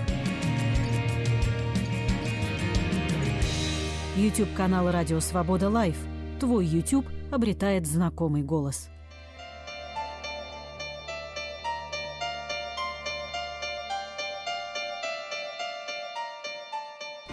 YouTube-канал 4.15 4.93
«Радио 4.93 5.19
Свобода 5.19 5.69
Live». 5.69 5.97
Твой 6.39 6.65
YouTube 6.65 7.09
обретает 7.33 7.85
знакомый 7.85 8.43
голос. 8.43 8.91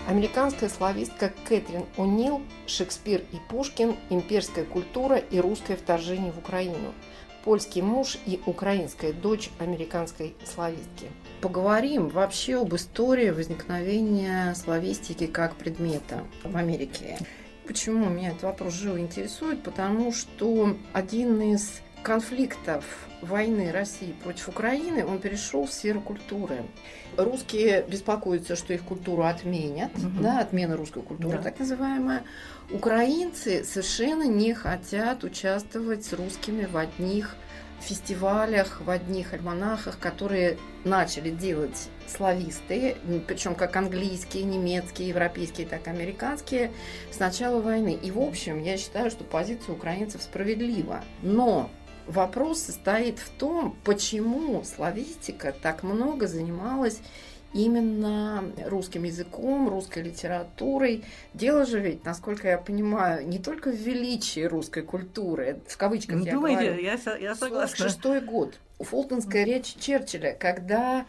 Американская 0.08 0.70
славистка 0.70 1.32
Кэтрин 1.48 1.86
О'Нил, 1.98 2.42
Шекспир 2.66 3.22
и 3.32 3.38
Пушкин, 3.48 3.96
имперская 4.10 4.66
культура 4.66 5.18
и 5.18 5.40
русское 5.40 5.76
вторжение 5.76 6.32
в 6.32 6.40
Украину– 6.40 6.96
польский 7.44 7.82
муж 7.82 8.18
и 8.26 8.40
украинская 8.46 9.14
дочь 9.14 9.50
американской 9.60 10.36
славистки. 10.46 11.08
Поговорим 11.42 12.10
вообще 12.10 12.62
об 12.62 12.76
истории 12.76 13.30
возникновения 13.30 14.54
славистики 14.56 15.28
как 15.28 15.56
предмета 15.56 16.24
в 16.44 16.56
Америке. 16.56 17.18
Почему 17.68 18.10
меня 18.10 18.30
этот 18.30 18.44
вопрос 18.44 18.74
живо 18.74 19.00
интересует? 19.00 19.64
Потому 19.64 20.12
что 20.12 20.76
один 20.94 21.42
из 21.42 21.82
конфликтов 22.04 22.86
войны 23.22 23.72
России 23.72 24.14
против 24.24 24.50
Украины, 24.50 25.06
он 25.06 25.20
перешел 25.20 25.66
в 25.66 25.72
сферу 25.72 26.02
культуры. 26.02 26.64
Русские 27.18 27.84
беспокоятся, 27.88 28.56
что 28.56 28.74
их 28.74 28.84
культуру 28.84 29.24
отменят, 29.24 29.96
угу. 29.96 30.22
да, 30.22 30.40
отмена 30.40 30.76
русской 30.76 31.04
культуры, 31.04 31.38
да. 31.38 31.44
так 31.44 31.60
называемая. 31.60 32.24
Украинцы 32.72 33.64
совершенно 33.64 34.24
не 34.24 34.54
хотят 34.54 35.24
участвовать 35.24 36.06
с 36.06 36.14
русскими 36.14 36.66
в 36.66 36.78
одних 36.78 37.36
фестивалях, 37.82 38.82
в 38.82 38.90
одних 38.90 39.34
альманахах, 39.34 40.00
которые 40.00 40.58
начали 40.84 41.30
делать 41.30 41.90
слависты, 42.08 42.96
причем 43.28 43.56
как 43.56 43.76
английские, 43.76 44.44
немецкие, 44.44 45.10
европейские, 45.10 45.68
так 45.68 45.88
и 45.88 45.90
американские, 45.90 46.72
с 47.12 47.20
начала 47.20 47.62
войны. 47.62 47.98
И, 48.02 48.12
в 48.12 48.20
общем, 48.20 48.62
я 48.62 48.78
считаю, 48.78 49.10
что 49.10 49.24
позиция 49.24 49.74
украинцев 49.74 50.22
справедлива. 50.22 51.04
Но 51.22 51.70
вопрос 52.12 52.60
состоит 52.60 53.20
в 53.20 53.30
том, 53.30 53.76
почему 53.84 54.64
славистика 54.64 55.54
так 55.62 55.84
много 55.84 56.28
занималась 56.28 57.00
именно 57.54 58.44
русским 58.66 59.04
языком, 59.04 59.68
русской 59.68 60.04
литературой. 60.04 61.04
Дело 61.34 61.66
же 61.66 61.80
ведь, 61.80 62.06
насколько 62.06 62.48
я 62.48 62.58
понимаю, 62.58 63.28
не 63.28 63.40
только 63.40 63.72
в 63.72 63.76
величии 63.76 64.44
русской 64.44 64.84
культуры, 64.84 65.60
в 65.68 65.78
кавычках 65.78 66.20
ну, 66.20 66.26
я 66.26 66.34
думаете, 66.34 66.66
говорю. 66.66 66.82
Я, 66.82 67.18
я 67.18 67.36
согласна. 67.36 67.76
Шестой 67.78 68.22
год. 68.22 68.60
Фултонская 68.80 69.44
речь 69.44 69.76
Черчилля, 69.80 70.34
когда 70.34 71.06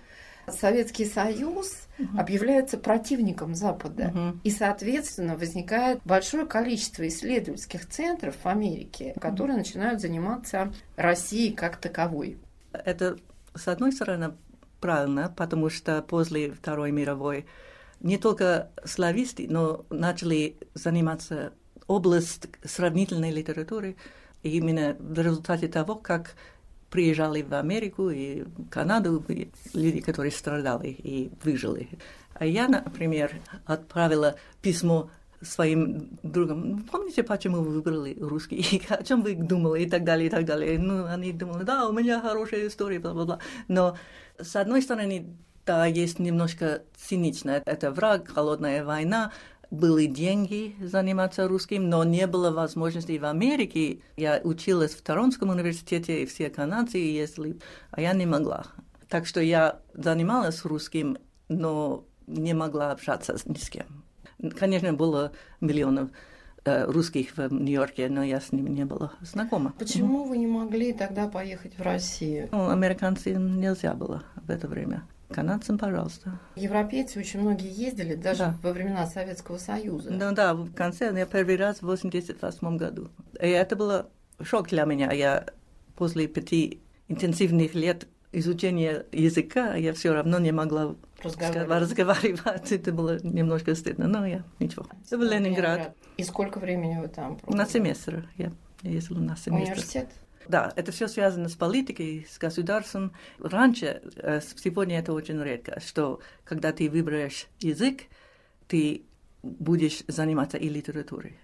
Советский 0.49 1.05
Союз 1.05 1.87
угу. 1.99 2.19
объявляется 2.19 2.79
противником 2.79 3.55
Запада. 3.55 4.13
Угу. 4.15 4.41
И, 4.45 4.51
соответственно, 4.51 5.37
возникает 5.37 6.01
большое 6.05 6.47
количество 6.47 7.07
исследовательских 7.07 7.89
центров 7.89 8.37
в 8.43 8.47
Америке, 8.47 9.15
которые 9.21 9.57
угу. 9.57 9.65
начинают 9.65 10.01
заниматься 10.01 10.73
Россией 10.97 11.53
как 11.53 11.77
таковой. 11.77 12.39
Это, 12.73 13.19
с 13.55 13.69
одной 13.69 13.93
стороны, 13.93 14.35
правильно, 14.81 15.33
потому 15.37 15.71
что 15.71 16.03
после 16.03 16.51
Второй 16.51 16.91
мировой 16.91 17.47
не 18.01 18.19
только 18.19 18.71
слависты, 18.85 19.47
но 19.49 19.87
начали 19.89 20.57
заниматься 20.75 21.53
область 21.87 22.49
сравнительной 22.65 23.31
литературы, 23.31 23.97
именно 24.43 24.97
в 24.99 25.19
результате 25.21 25.69
того, 25.69 25.95
как 25.95 26.35
приезжали 26.93 27.43
в 27.43 27.53
Америку 27.55 28.11
и 28.11 28.45
Канаду 28.71 29.25
люди, 29.75 30.01
которые 30.01 30.31
страдали 30.31 30.89
и 30.89 31.33
выжили. 31.43 31.89
А 32.35 32.45
я, 32.45 32.69
например, 32.69 33.33
отправила 33.67 34.37
письмо 34.61 35.11
своим 35.41 36.19
другом, 36.23 36.85
помните, 36.91 37.23
почему 37.23 37.63
вы 37.63 37.71
выбрали 37.71 38.17
русский, 38.21 38.83
о 38.91 39.03
чем 39.03 39.23
вы 39.23 39.35
думали 39.35 39.85
и 39.85 39.91
так 39.91 40.05
далее, 40.05 40.29
и 40.29 40.31
так 40.31 40.45
далее. 40.45 40.79
Ну, 40.79 41.07
они 41.07 41.33
думали, 41.33 41.65
да, 41.65 41.89
у 41.89 41.93
меня 41.93 42.21
хорошая 42.21 42.69
история, 42.69 43.01
бла-бла-бла. 43.01 43.39
Но, 43.69 43.97
с 44.39 44.55
одной 44.55 44.83
стороны, 44.83 45.35
Да, 45.65 45.87
есть 45.87 46.19
немножко 46.19 46.83
цинично. 46.97 47.63
Это 47.65 47.93
враг, 47.93 48.29
холодная 48.29 48.85
война, 48.85 49.31
были 49.73 50.05
деньги 50.05 50.77
заниматься 50.81 51.49
русским, 51.49 51.89
но 51.89 52.05
не 52.05 52.27
было 52.27 52.51
возможности 52.51 53.17
в 53.17 53.25
Америке. 53.25 54.01
Я 54.19 54.39
училась 54.45 54.93
в 54.93 55.01
Торонском 55.01 55.49
университете, 55.49 56.23
и 56.23 56.27
все 56.27 56.51
канадцы 56.51 56.99
ездили, 56.99 57.59
а 57.91 58.03
я 58.03 58.13
не 58.13 58.27
могла. 58.27 58.67
Так 59.09 59.27
что 59.27 59.41
я 59.41 59.81
занималась 59.95 60.65
русским, 60.67 61.17
но 61.49 62.05
не 62.27 62.53
могла 62.53 62.93
общаться 62.93 63.35
ни 63.47 63.57
с 63.57 63.71
кем. 63.71 64.05
Конечно, 64.59 64.93
было 64.93 65.33
миллионов 65.63 66.11
э, 66.67 66.85
русских 66.85 67.35
в 67.39 67.51
Нью-Йорке, 67.51 68.11
но 68.11 68.23
я 68.23 68.43
с 68.43 68.53
ними 68.53 68.69
не 68.69 68.85
была 68.85 69.13
знакома. 69.23 69.73
Почему 69.79 70.25
вы 70.25 70.37
не 70.37 70.47
могли 70.47 70.93
тогда 70.93 71.29
поехать 71.29 71.79
в 71.79 71.83
Россию? 71.83 72.51
Ну, 72.53 72.69
американцы 72.69 73.33
нельзя 73.33 73.95
было 73.95 74.23
в 74.37 74.51
это 74.51 74.69
время. 74.69 75.05
Канадцам, 75.33 75.79
пожалуйста. 75.79 76.39
Европейцы 76.57 77.19
очень 77.19 77.41
многие 77.41 77.71
ездили, 77.71 78.15
даже 78.15 78.41
да. 78.41 78.59
во 78.63 78.73
времена 78.73 79.07
Советского 79.07 79.59
Союза. 79.59 80.11
Ну 80.11 80.33
да, 80.33 80.55
в 80.55 80.73
конце, 80.73 81.13
я 81.17 81.27
первый 81.27 81.57
раз 81.57 81.79
в 81.79 81.83
88 81.83 82.77
году. 82.77 83.11
И 83.41 83.49
это 83.49 83.77
было 83.77 84.09
шок 84.41 84.69
для 84.69 84.85
меня. 84.85 85.13
Я 85.13 85.47
после 85.97 86.27
пяти 86.27 86.81
интенсивных 87.09 87.75
лет 87.75 88.07
изучения 88.33 89.07
языка 89.13 89.75
я 89.75 89.93
все 89.93 90.13
равно 90.13 90.39
не 90.39 90.53
могла 90.53 90.97
разговаривать. 91.23 91.83
разговаривать. 91.83 92.73
Это 92.73 92.93
было 92.93 93.19
немножко 93.23 93.75
стыдно, 93.75 94.09
но 94.09 94.27
я 94.27 94.43
ничего. 94.59 94.87
Это 95.07 95.19
был 95.19 95.29
Ленинград. 95.29 95.95
И 96.17 96.25
сколько 96.25 96.59
времени 96.59 96.99
вы 97.01 97.09
там 97.09 97.37
пробовали? 97.37 97.59
На 97.59 97.69
семестр. 97.69 98.29
Я 98.37 98.53
ездила 98.83 99.21
на 99.21 99.37
семестр. 99.37 99.73
Университет? 99.73 100.09
Да, 100.49 100.73
это 100.77 100.93
все 100.93 101.09
связано 101.09 101.49
с 101.49 101.55
политикой, 101.55 102.27
с 102.29 102.39
государством. 102.39 103.13
Раньше, 103.39 104.03
э, 104.17 104.41
сегодня 104.57 104.99
это 104.99 105.13
очень 105.13 105.41
редко, 105.43 105.81
что 105.81 106.21
когда 106.45 106.73
ты 106.73 106.91
выбираешь 106.91 107.47
язык, 107.61 108.03
ты 108.69 109.03
будешь 109.43 110.03
заниматься 110.09 110.57
и 110.57 110.69
литературой. 110.69 111.39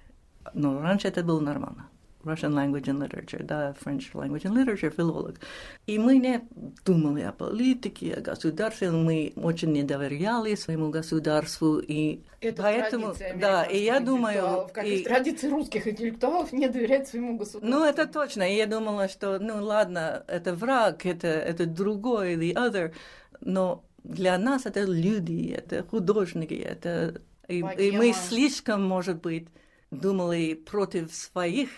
Но 0.55 0.81
раньше 0.81 1.09
это 1.09 1.23
было 1.23 1.41
нормально. 1.41 1.89
Russian 2.29 2.55
language 2.55 2.89
and 2.89 2.99
literature, 2.99 3.43
да, 3.43 3.75
French 3.83 4.13
language 4.13 4.45
and 4.45 4.55
literature, 4.55 4.91
филолог. 4.91 5.41
И 5.87 5.99
мы 5.99 6.19
не 6.19 6.41
думали 6.85 7.23
о 7.23 7.33
политике, 7.33 8.15
о 8.15 8.21
государстве, 8.21 8.91
мы 8.91 9.33
очень 9.37 9.73
не 9.73 9.83
доверяли 9.83 10.55
своему 10.55 10.91
государству, 10.91 11.79
и 11.79 12.21
это 12.41 12.63
поэтому, 12.63 13.15
да, 13.41 13.65
и 13.65 13.83
я 13.83 14.01
думаю... 14.01 14.69
Как 14.73 14.85
и, 14.85 15.01
и 15.01 15.05
традиции 15.05 15.49
русских 15.49 15.87
интеллектуалов 15.87 16.53
не 16.53 16.69
доверять 16.69 17.09
своему 17.09 17.37
государству. 17.37 17.69
Ну, 17.69 17.85
это 17.85 18.07
точно, 18.07 18.43
и 18.43 18.57
я 18.57 18.67
думала, 18.67 19.09
что, 19.09 19.39
ну, 19.39 19.65
ладно, 19.65 20.25
это 20.29 20.55
враг, 20.55 21.07
это, 21.07 21.29
это 21.29 21.67
другой, 21.67 22.37
the 22.37 22.55
other, 22.55 22.93
но 23.41 23.85
для 24.05 24.39
нас 24.39 24.67
это 24.67 24.85
люди, 24.85 25.55
это 25.57 25.83
художники, 25.83 26.55
это... 26.55 27.21
И, 27.49 27.61
и 27.79 27.93
мы 27.93 28.13
слишком, 28.13 28.83
может 28.87 29.23
быть, 29.23 29.49
думали 29.91 30.53
против 30.53 31.15
своих 31.15 31.71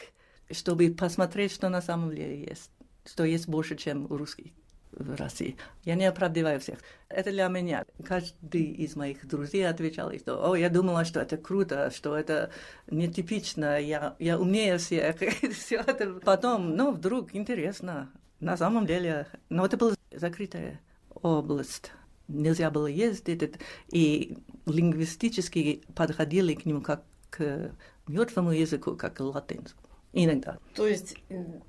чтобы 0.52 0.90
посмотреть, 0.90 1.52
что 1.52 1.69
на 1.69 1.83
самом 1.83 2.14
деле 2.14 2.45
есть, 2.45 2.71
что 3.04 3.25
есть 3.25 3.49
больше, 3.49 3.76
чем 3.76 4.07
русский 4.07 4.52
в 4.92 5.14
России. 5.14 5.57
Я 5.85 5.95
не 5.95 6.04
оправдываю 6.04 6.61
всех. 6.61 6.78
Это 7.09 7.30
для 7.30 7.49
меня. 7.49 7.85
Каждый 8.04 8.64
из 8.64 8.97
моих 8.97 9.26
друзей 9.26 9.69
отвечал, 9.69 10.12
что 10.19 10.50
«О, 10.50 10.57
я 10.57 10.69
думала, 10.69 11.04
что 11.04 11.21
это 11.21 11.37
круто, 11.37 11.90
что 11.95 12.16
это 12.16 12.50
нетипично, 12.88 13.80
я, 13.80 14.16
я 14.19 14.38
умнее 14.38 14.78
всех». 14.78 15.16
Все 15.52 15.76
это 15.76 16.14
потом, 16.14 16.76
ну, 16.76 16.92
вдруг 16.92 17.35
интересно. 17.35 18.11
На 18.40 18.57
самом 18.57 18.87
деле, 18.87 19.26
но 19.49 19.66
это 19.66 19.76
была 19.76 19.95
закрытая 20.12 20.80
область. 21.14 21.92
Нельзя 22.28 22.71
было 22.71 22.87
ездить, 22.87 23.57
и 23.90 24.38
лингвистически 24.66 25.83
подходили 25.95 26.54
к 26.54 26.64
нему 26.64 26.80
как 26.80 27.04
к 27.28 27.73
мертвому 28.07 28.52
языку, 28.52 28.97
как 28.97 29.14
к 29.14 29.21
латинскому. 29.21 29.80
Иногда. 30.12 30.59
То 30.75 30.87
есть 30.87 31.17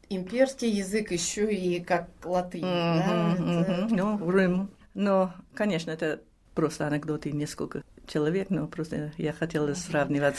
имперский 0.10 0.70
язык 0.70 1.12
еще 1.12 1.54
и 1.54 1.80
как 1.80 2.10
латынь, 2.24 2.64
mm-hmm, 2.64 3.06
да? 3.08 3.36
Mm-hmm. 3.38 3.88
Ну, 3.92 4.32
Рим. 4.32 4.72
Но, 4.94 5.34
конечно, 5.54 5.92
это 5.92 6.22
просто 6.56 6.88
анекдоты 6.88 7.32
несколько 7.32 7.84
человек, 8.08 8.50
но 8.50 8.68
просто 8.68 9.12
я 9.18 9.32
хотела 9.32 9.74
сравнивать. 9.74 10.36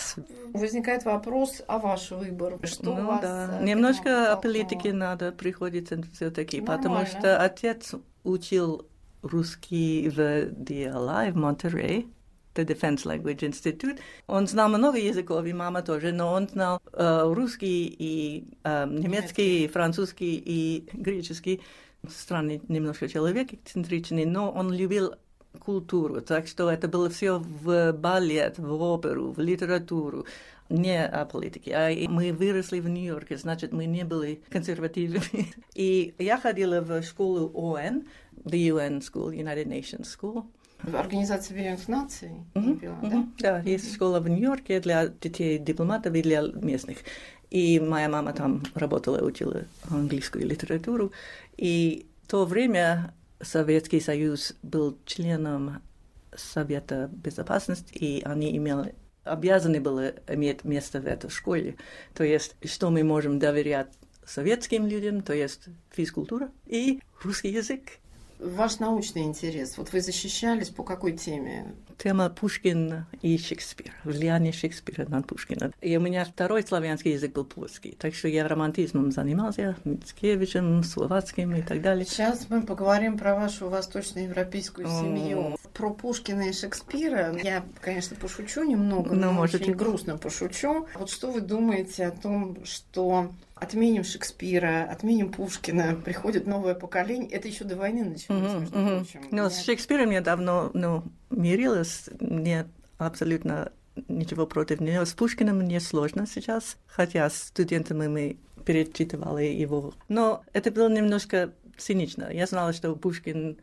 Возникает 0.52 1.04
вопрос 1.04 1.62
о 1.66 1.78
ваш 1.78 2.10
выбор. 2.10 2.58
Что 2.64 2.94
ну, 2.94 3.06
вас 3.06 3.22
да. 3.22 3.60
Немножко 3.62 4.32
о 4.32 4.36
политике 4.36 4.92
надо 4.92 5.32
приходится 5.32 6.00
все-таки, 6.12 6.60
потому 6.60 7.06
что 7.06 7.40
отец 7.40 7.94
учил 8.24 8.86
русский 9.22 10.08
в 10.08 10.18
DLI 10.18 11.32
в 11.32 11.36
Монтерей. 11.36 12.08
The 12.54 12.66
Defense 12.66 13.04
Language 13.04 13.40
Institute. 13.40 13.98
Он 14.26 14.46
знал 14.46 14.68
много 14.68 14.98
языков, 14.98 15.44
и 15.46 15.52
мама 15.52 15.82
тоже, 15.82 16.12
но 16.12 16.32
он 16.32 16.48
знал 16.48 16.80
э, 16.92 17.22
русский 17.24 17.94
и 17.98 18.44
э, 18.64 18.86
немецкий, 18.86 19.68
французский 19.68 20.42
и 20.44 20.88
греческий. 20.92 21.62
Странный 22.08 22.60
немножко 22.68 23.08
человек, 23.08 23.52
эксцентричный, 23.52 24.24
но 24.24 24.50
он 24.50 24.72
любил 24.72 25.14
культуру, 25.58 26.20
так 26.20 26.46
что 26.46 26.70
это 26.70 26.88
было 26.88 27.08
все 27.10 27.38
в 27.38 27.92
балет, 27.92 28.58
в 28.58 28.82
оперу, 28.82 29.32
в 29.32 29.38
литературу, 29.38 30.26
не 30.68 31.04
о 31.04 31.24
политике. 31.26 31.74
А 31.74 32.08
мы 32.08 32.32
выросли 32.32 32.80
в 32.80 32.88
Нью-Йорке, 32.88 33.36
значит, 33.36 33.72
мы 33.72 33.86
не 33.86 34.04
были 34.04 34.42
консервативными. 34.48 35.52
И 35.74 36.14
я 36.18 36.38
ходила 36.38 36.80
в 36.80 37.02
школу 37.02 37.50
ОН, 37.54 38.04
the 38.44 38.68
UN 38.68 39.00
School, 39.00 39.30
United 39.30 39.66
Nations 39.66 40.06
School, 40.06 40.46
Организация 40.92 41.54
Объединенных 41.54 41.88
Наций, 41.88 42.30
угу, 42.54 42.74
поняла, 42.74 42.98
угу. 42.98 43.10
да? 43.10 43.26
Да, 43.38 43.60
есть 43.60 43.94
школа 43.94 44.20
в 44.20 44.28
Нью-Йорке 44.28 44.80
для 44.80 45.08
детей 45.08 45.58
дипломатов 45.58 46.14
и 46.14 46.22
для 46.22 46.42
местных. 46.42 46.98
И 47.50 47.78
моя 47.80 48.08
мама 48.08 48.32
там 48.32 48.62
работала, 48.74 49.18
учила 49.24 49.64
английскую 49.90 50.46
литературу. 50.46 51.12
И 51.56 52.06
в 52.24 52.30
то 52.30 52.44
время 52.46 53.14
Советский 53.40 54.00
Союз 54.00 54.54
был 54.62 54.98
членом 55.04 55.82
Совета 56.34 57.10
Безопасности, 57.12 57.92
и 57.94 58.22
они 58.22 58.56
имели 58.56 58.94
обязаны 59.24 59.80
были 59.80 60.16
иметь 60.28 60.64
место 60.64 61.00
в 61.00 61.06
этой 61.06 61.30
школе. 61.30 61.76
То 62.14 62.24
есть, 62.24 62.56
что 62.64 62.90
мы 62.90 63.04
можем 63.04 63.38
доверять 63.38 63.88
советским 64.26 64.86
людям, 64.86 65.22
то 65.22 65.32
есть 65.32 65.66
физкультура 65.90 66.50
и 66.66 67.00
русский 67.22 67.50
язык 67.50 67.82
ваш 68.42 68.78
научный 68.78 69.22
интерес? 69.22 69.78
Вот 69.78 69.92
вы 69.92 70.00
защищались 70.00 70.68
по 70.68 70.82
какой 70.82 71.12
теме? 71.12 71.74
Тема 71.98 72.28
Пушкина 72.30 73.06
и 73.20 73.38
Шекспира, 73.38 73.92
влияние 74.04 74.52
Шекспира 74.52 75.06
на 75.08 75.22
Пушкина. 75.22 75.72
И 75.80 75.96
у 75.96 76.00
меня 76.00 76.24
второй 76.24 76.62
славянский 76.62 77.12
язык 77.12 77.32
был 77.32 77.44
польский, 77.44 77.96
так 77.98 78.14
что 78.14 78.28
я 78.28 78.46
романтизмом 78.48 79.12
занимался, 79.12 79.76
Мицкевичем, 79.84 80.82
словацким 80.82 81.54
и 81.54 81.62
так 81.62 81.80
далее. 81.80 82.04
Сейчас 82.04 82.46
мы 82.48 82.62
поговорим 82.62 83.18
про 83.18 83.34
вашу 83.34 83.68
восточноевропейскую 83.68 84.86
семью. 84.88 85.56
Про 85.72 85.90
Пушкина 85.90 86.48
и 86.48 86.52
Шекспира 86.52 87.34
я, 87.42 87.64
конечно, 87.80 88.16
пошучу 88.16 88.64
немного, 88.64 89.14
но, 89.14 89.26
но 89.26 89.32
может, 89.32 89.62
очень 89.62 89.74
грустно 89.74 90.18
пошучу. 90.18 90.86
Вот 90.94 91.08
что 91.08 91.30
вы 91.30 91.40
думаете 91.40 92.06
о 92.06 92.10
том, 92.10 92.64
что 92.64 93.30
отменим 93.62 94.04
Шекспира, 94.04 94.84
отменим 94.90 95.30
Пушкина, 95.30 95.94
приходит 95.94 96.46
новое 96.46 96.74
поколение. 96.74 97.30
Это 97.30 97.48
еще 97.48 97.64
до 97.64 97.76
войны 97.76 98.04
началось, 98.04 98.60
между 98.60 98.72
прочим. 98.72 99.28
Ну, 99.30 99.48
с 99.48 99.62
Шекспиром 99.62 100.10
я 100.10 100.20
давно 100.20 100.70
ну, 100.74 101.04
мирилась, 101.30 102.08
нет 102.20 102.66
абсолютно 102.98 103.72
ничего 104.08 104.46
против 104.46 104.80
нее. 104.80 105.06
С 105.06 105.12
Пушкиным 105.12 105.58
мне 105.58 105.80
сложно 105.80 106.26
сейчас, 106.26 106.76
хотя 106.86 107.28
с 107.28 107.36
студентами 107.36 108.08
мы 108.08 108.36
перечитывали 108.64 109.44
его. 109.44 109.94
Но 110.08 110.42
это 110.52 110.70
было 110.70 110.88
немножко 110.88 111.52
цинично. 111.76 112.32
Я 112.32 112.46
знала, 112.46 112.72
что 112.72 112.94
Пушкин 112.94 113.58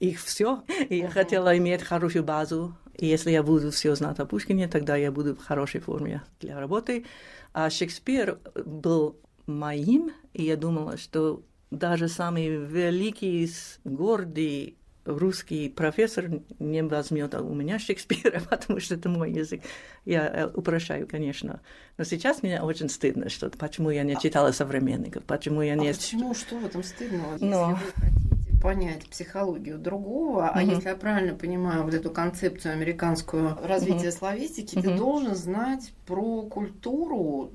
их 0.00 0.20
все, 0.20 0.62
и 0.88 0.98
я 0.98 1.10
хотела 1.10 1.56
иметь 1.56 1.82
хорошую 1.82 2.24
базу. 2.24 2.76
И 2.96 3.06
если 3.06 3.30
я 3.30 3.42
буду 3.42 3.70
все 3.70 3.94
знать 3.94 4.18
о 4.20 4.26
Пушкине, 4.26 4.68
тогда 4.68 4.96
я 4.96 5.10
буду 5.10 5.34
в 5.34 5.44
хорошей 5.44 5.80
форме 5.80 6.22
для 6.40 6.58
работы. 6.58 7.04
А 7.52 7.70
Шекспир 7.70 8.38
был 8.64 9.16
моим, 9.46 10.12
и 10.32 10.44
я 10.44 10.56
думала, 10.56 10.96
что 10.96 11.42
даже 11.70 12.08
самый 12.08 12.48
великий, 12.48 13.50
гордый 13.84 14.76
русский 15.04 15.68
профессор 15.68 16.30
не 16.58 16.82
возьмет 16.82 17.34
у 17.34 17.54
меня 17.54 17.78
Шекспира, 17.78 18.40
потому 18.50 18.80
что 18.80 18.94
это 18.94 19.08
мой 19.08 19.32
язык. 19.32 19.62
Я 20.04 20.26
э, 20.26 20.46
упрощаю, 20.48 21.06
конечно. 21.06 21.60
Но 21.98 22.04
сейчас 22.04 22.42
мне 22.42 22.62
очень 22.62 22.88
стыдно, 22.88 23.28
что 23.28 23.50
почему 23.50 23.90
я 23.90 24.02
не 24.02 24.16
читала 24.16 24.52
современников, 24.52 25.24
почему 25.24 25.62
я 25.62 25.74
не... 25.74 25.90
А 25.90 25.94
почему? 25.94 26.34
Что 26.34 26.58
в 26.58 26.64
этом 26.64 26.82
стыдного? 26.82 27.32
Если 27.32 27.44
Но... 27.44 27.70
вы 27.70 27.76
хотите 27.76 28.34
понять 28.62 29.06
психологию 29.10 29.78
другого, 29.78 30.48
а 30.48 30.62
если 30.62 30.88
я 30.88 30.96
правильно 30.96 31.34
понимаю 31.34 31.84
вот 31.84 31.92
эту 31.92 32.10
концепцию 32.10 32.72
американскую 32.72 33.58
развития 33.62 34.08
угу. 34.08 34.16
славистики, 34.16 34.78
угу. 34.78 34.82
ты 34.82 34.96
должен 34.96 35.34
знать 35.34 35.92
про 36.06 36.42
культуру 36.44 37.52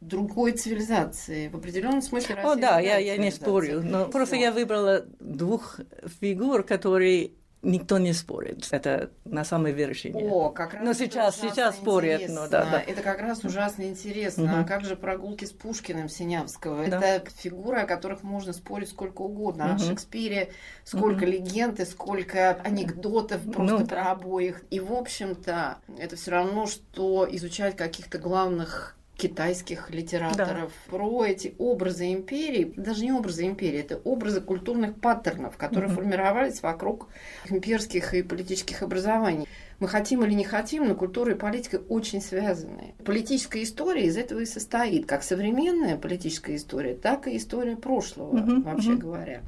другой 0.00 0.52
цивилизации, 0.52 1.48
в 1.48 1.56
определенном 1.56 2.02
смысле 2.02 2.36
Россия 2.36 2.52
О, 2.52 2.56
да, 2.56 2.78
я, 2.80 2.98
я 2.98 3.16
не 3.16 3.30
спорю, 3.30 3.82
но 3.82 4.04
Всё. 4.04 4.12
просто 4.12 4.36
я 4.36 4.52
выбрала 4.52 5.04
двух 5.18 5.80
фигур, 6.20 6.62
которые 6.62 7.32
никто 7.62 7.98
не 7.98 8.12
спорит. 8.12 8.68
Это 8.70 9.10
на 9.24 9.44
самой 9.44 9.72
вершине. 9.72 10.22
О, 10.30 10.50
как 10.50 10.74
раз 10.74 10.84
Но 10.84 10.92
сейчас, 10.92 11.40
сейчас 11.40 11.76
спорят. 11.76 12.22
Но, 12.28 12.48
да, 12.48 12.64
да. 12.64 12.80
Это 12.80 13.02
как 13.02 13.20
раз 13.20 13.44
ужасно 13.44 13.82
интересно. 13.82 14.44
Угу. 14.44 14.52
А 14.60 14.64
как 14.64 14.84
же 14.84 14.96
прогулки 14.96 15.44
с 15.44 15.50
Пушкиным 15.50 16.08
Синявского? 16.08 16.86
Да. 16.86 17.00
Это 17.00 17.30
фигуры, 17.30 17.80
о 17.80 17.86
которых 17.86 18.22
можно 18.22 18.52
спорить 18.52 18.90
сколько 18.90 19.22
угодно. 19.22 19.66
Угу. 19.66 19.74
О 19.74 19.78
Шекспире 19.78 20.50
сколько 20.84 21.24
угу. 21.24 21.32
легенд 21.32 21.80
и 21.80 21.84
сколько 21.84 22.52
анекдотов 22.62 23.42
просто 23.52 23.78
ну, 23.78 23.86
про 23.86 24.04
да. 24.04 24.10
обоих. 24.12 24.62
И, 24.70 24.78
в 24.78 24.92
общем-то, 24.92 25.78
это 25.98 26.16
все 26.16 26.30
равно, 26.30 26.66
что 26.66 27.26
изучать 27.28 27.76
каких-то 27.76 28.18
главных 28.18 28.97
китайских 29.18 29.90
литераторов, 29.90 30.70
да. 30.86 30.90
про 30.90 31.24
эти 31.24 31.54
образы 31.58 32.12
империи, 32.12 32.72
даже 32.76 33.04
не 33.04 33.12
образы 33.12 33.46
империи, 33.46 33.80
это 33.80 34.00
образы 34.04 34.40
культурных 34.40 34.94
паттернов, 34.94 35.56
которые 35.56 35.90
mm 35.90 35.94
формировались 35.98 36.62
вокруг 36.62 37.08
имперских 37.50 38.14
и 38.14 38.22
политических 38.22 38.82
образований. 38.82 39.48
Мы 39.80 39.88
хотим 39.88 40.24
или 40.24 40.34
не 40.34 40.44
хотим, 40.44 40.86
но 40.86 40.94
культура 40.94 41.32
и 41.32 41.34
политика 41.34 41.82
очень 41.88 42.20
связаны. 42.20 42.94
Политическая 43.04 43.64
история 43.64 44.06
из 44.06 44.16
этого 44.16 44.40
и 44.40 44.46
состоит, 44.46 45.06
как 45.06 45.24
современная 45.24 45.96
политическая 45.96 46.54
история, 46.54 46.94
так 46.94 47.26
и 47.26 47.36
история 47.36 47.76
прошлого, 47.76 48.36
mm 48.36 48.62
вообще 48.62 48.90
mm 48.90 48.98
говоря. 48.98 49.42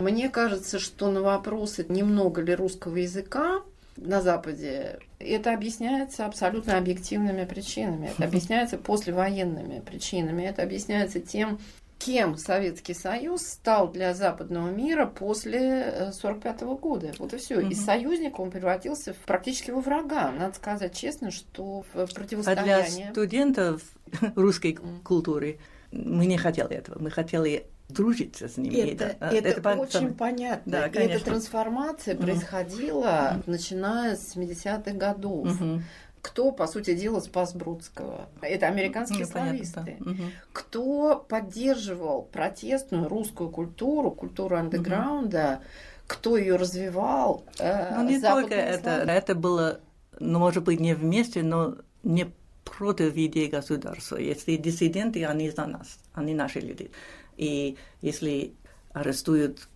Мне 0.00 0.28
кажется, 0.28 0.78
что 0.80 1.10
на 1.10 1.22
вопросы, 1.22 1.86
немного 1.88 2.42
ли 2.42 2.54
русского 2.54 2.96
языка, 2.96 3.62
на 3.96 4.20
Западе, 4.20 4.98
это 5.18 5.52
объясняется 5.52 6.26
абсолютно 6.26 6.78
объективными 6.78 7.44
причинами. 7.44 8.08
Это 8.08 8.24
объясняется 8.28 8.78
послевоенными 8.78 9.80
причинами. 9.80 10.42
Это 10.42 10.62
объясняется 10.62 11.20
тем, 11.20 11.58
кем 11.98 12.36
Советский 12.36 12.94
Союз 12.94 13.42
стал 13.42 13.90
для 13.90 14.14
западного 14.14 14.68
мира 14.68 15.06
после 15.06 15.82
1945 15.82 16.62
э, 16.62 16.64
года. 16.76 17.12
Вот 17.18 17.34
и 17.34 17.36
все. 17.38 17.58
Угу. 17.58 17.68
Из 17.68 17.84
союзника 17.84 18.40
он 18.40 18.50
превратился 18.50 19.14
в, 19.14 19.18
практически 19.18 19.70
во 19.70 19.80
врага. 19.80 20.30
Надо 20.30 20.54
сказать 20.54 20.94
честно, 20.94 21.30
что 21.30 21.84
в 21.94 22.14
противостояние... 22.14 22.76
А 22.76 22.90
для 22.90 23.10
студентов 23.12 23.82
русской 24.36 24.78
культуры 25.04 25.58
мы 25.90 26.26
не 26.26 26.36
хотели 26.36 26.74
этого. 26.74 26.98
Мы 27.00 27.10
хотели 27.10 27.66
дружиться 27.88 28.48
с 28.48 28.56
ними. 28.56 28.76
Это, 28.76 29.04
это, 29.04 29.26
это, 29.26 29.48
это 29.48 29.74
очень 29.74 30.14
понятно. 30.14 30.72
Да, 30.72 30.86
и 30.86 30.98
эта 30.98 31.24
трансформация 31.24 32.14
mm 32.14 32.22
происходила, 32.22 33.36
mm 33.36 33.42
начиная 33.46 34.16
с 34.16 34.36
70-х 34.36 34.92
годов. 34.92 35.46
Mm-hmm. 35.48 35.80
Кто, 36.26 36.50
по 36.50 36.66
сути 36.66 36.94
дела, 36.96 37.20
спас 37.20 37.54
Бродского? 37.54 38.28
Это 38.40 38.66
американские 38.66 39.20
ну, 39.20 39.26
слависты. 39.26 39.74
Понятно, 39.74 40.04
да. 40.04 40.10
угу. 40.10 40.22
Кто 40.52 41.26
поддерживал 41.28 42.22
протестную 42.22 43.08
русскую 43.08 43.48
культуру, 43.48 44.10
культуру 44.10 44.56
андеграунда, 44.56 45.60
угу. 45.60 45.64
кто 46.08 46.36
ее 46.36 46.56
развивал? 46.56 47.44
Э, 47.60 47.94
ну, 47.94 48.08
не 48.08 48.20
только 48.20 48.54
это. 48.54 48.90
Это 48.90 49.36
было, 49.36 49.78
ну, 50.18 50.40
может 50.40 50.64
быть, 50.64 50.80
не 50.80 50.94
вместе, 50.94 51.44
но 51.44 51.76
не 52.02 52.32
против 52.64 53.14
идеи 53.14 53.46
государства. 53.46 54.16
Если 54.16 54.56
диссиденты, 54.56 55.24
они 55.24 55.50
за 55.50 55.66
нас, 55.66 56.00
они 56.12 56.34
наши 56.34 56.58
люди. 56.58 56.90
И 57.36 57.76
если 58.00 58.54
арестуют 58.92 59.68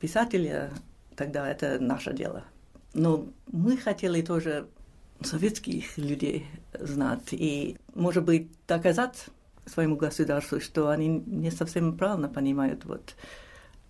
писателя, 0.00 0.70
тогда 1.16 1.50
это 1.50 1.78
наше 1.78 2.12
дело. 2.12 2.44
Но 2.94 3.28
мы 3.46 3.76
хотели 3.76 4.22
тоже 4.22 4.66
советских 5.22 5.98
людей 5.98 6.46
знать 6.78 7.32
и, 7.32 7.76
может 7.94 8.24
быть, 8.24 8.48
доказать 8.66 9.26
своему 9.66 9.96
государству, 9.96 10.60
что 10.60 10.88
они 10.88 11.08
не 11.08 11.50
совсем 11.50 11.96
правильно 11.96 12.28
понимают 12.28 12.84
вот 12.84 13.14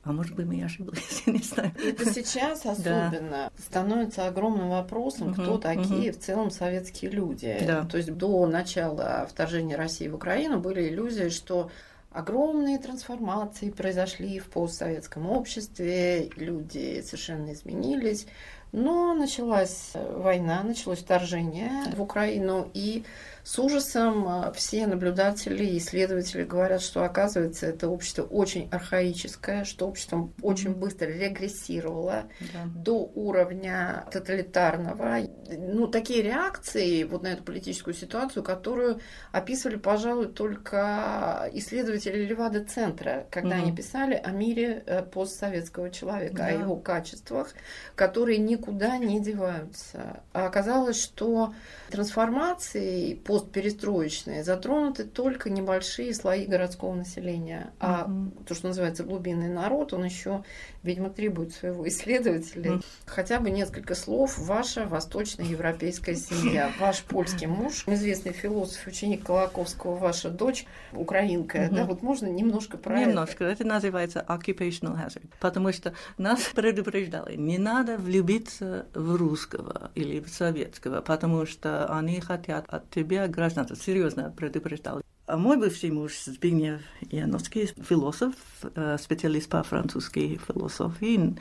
а 0.03 0.13
может 0.13 0.35
быть, 0.35 0.47
мы 0.47 0.63
ошиблись, 0.65 1.23
я 1.27 1.33
не 1.33 1.41
знаю. 1.41 1.73
Это 1.85 2.11
сейчас 2.11 2.65
особенно 2.65 3.31
да. 3.31 3.51
становится 3.59 4.27
огромным 4.27 4.71
вопросом, 4.71 5.35
кто 5.35 5.55
угу, 5.55 5.59
такие 5.59 6.11
угу. 6.11 6.19
в 6.19 6.23
целом 6.23 6.51
советские 6.51 7.11
люди. 7.11 7.63
Да. 7.67 7.85
То 7.85 7.99
есть 7.99 8.15
до 8.15 8.47
начала 8.47 9.27
вторжения 9.29 9.77
России 9.77 10.09
в 10.09 10.15
Украину 10.15 10.59
были 10.59 10.89
иллюзии, 10.89 11.29
что 11.29 11.71
огромные 12.11 12.79
трансформации 12.79 13.71
произошли 13.71 14.39
в 14.39 14.47
постсоветском 14.47 15.31
обществе, 15.31 16.31
люди 16.37 17.03
совершенно 17.03 17.53
изменились. 17.53 18.27
Но 18.73 19.15
началась 19.15 19.93
война, 19.95 20.63
началось 20.63 21.01
вторжение 21.01 21.71
в 21.95 22.01
Украину, 22.01 22.71
и 22.73 23.05
с 23.43 23.59
ужасом 23.59 24.29
а, 24.29 24.53
все 24.53 24.87
наблюдатели 24.87 25.65
и 25.65 25.79
исследователи 25.79 26.45
говорят, 26.45 26.83
что 26.83 27.05
оказывается 27.05 27.67
это 27.67 27.89
общество 27.89 28.23
очень 28.23 28.69
архаическое, 28.71 29.65
что 29.65 29.89
общество 29.89 30.31
очень 30.43 30.75
быстро 30.75 31.07
регрессировало 31.07 32.25
да. 32.53 32.65
до 32.75 33.11
уровня 33.15 34.05
тоталитарного. 34.13 35.21
Ну, 35.49 35.87
такие 35.87 36.23
реакции 36.23 37.05
вот 37.05 37.23
на 37.23 37.29
эту 37.29 37.43
политическую 37.43 37.95
ситуацию, 37.95 38.43
которую 38.43 39.01
описывали, 39.33 39.77
пожалуй, 39.77 40.29
только 40.29 41.49
исследователи 41.53 42.25
Левада-центра, 42.25 43.27
когда 43.31 43.57
угу. 43.57 43.63
они 43.65 43.77
писали 43.77 44.15
о 44.15 44.31
мире 44.31 44.83
э, 44.87 45.03
постсоветского 45.03 45.91
человека, 45.91 46.37
да. 46.37 46.47
о 46.47 46.51
его 46.53 46.77
качествах, 46.77 47.55
которые 47.95 48.39
никуда 48.39 48.99
не 48.99 49.21
деваются. 49.21 50.23
А 50.33 50.47
оказалось, 50.47 51.01
что 51.03 51.55
трансформации 51.91 53.15
постперестроечные 53.15 54.45
затронуты 54.45 55.05
только 55.05 55.51
небольшие 55.51 56.15
слои 56.15 56.47
городского 56.47 56.95
населения. 56.95 57.73
А 57.79 58.05
угу. 58.05 58.33
то, 58.47 58.55
что 58.55 58.69
называется 58.69 59.05
глубинный 59.05 59.49
народ, 59.49 59.93
он 59.93 60.05
еще, 60.05 60.45
видимо, 60.83 61.11
требует 61.11 61.53
своего 61.53 61.87
исследователя. 61.89 62.75
Угу. 62.75 62.83
Хотя 63.07 63.41
бы 63.41 63.51
несколько 63.51 63.95
слов. 63.95 64.39
Ваша 64.39 64.87
восточноевропейская 64.87 66.15
семья, 66.15 66.73
ваш 66.79 67.03
польский 67.03 67.47
муж, 67.47 67.85
известный 67.87 68.33
философ, 68.33 68.87
ученик 68.87 69.25
Колоковского, 69.25 69.97
ваша 69.97 70.31
дочь, 70.31 70.67
украинка. 70.93 71.67
Угу. 71.67 71.75
Да, 71.75 71.85
вот 71.85 72.03
можно 72.03 72.27
немножко 72.27 72.79
про 72.79 73.01
Немножко. 73.01 73.45
Это, 73.45 73.53
это 73.53 73.65
называется 73.65 74.25
occupational 74.29 74.97
hazard. 74.97 75.29
Потому 75.41 75.73
что 75.73 75.95
нас 76.19 76.41
предупреждали, 76.55 77.37
не 77.37 77.59
надо 77.59 77.97
влюбиться 77.97 78.87
в 78.95 79.17
русского 79.17 79.91
или 79.95 80.21
в 80.21 80.29
советского, 80.29 81.01
потому 81.01 81.47
что 81.47 81.80
они 81.87 82.21
хотят 82.21 82.67
от 82.69 82.91
тебя 82.91 83.29
гражданство. 83.29 83.77
Серьезно 83.77 84.33
предупреждал. 84.37 85.03
А 85.27 85.37
мой 85.37 85.57
бывший 85.57 85.91
муж 85.93 86.25
Збигнев 86.25 86.81
Яновский, 87.11 87.67
философ, 87.67 88.35
э, 88.75 88.99
специалист 88.99 89.49
по 89.49 89.63
французской 89.63 90.41
философии, 90.47 91.37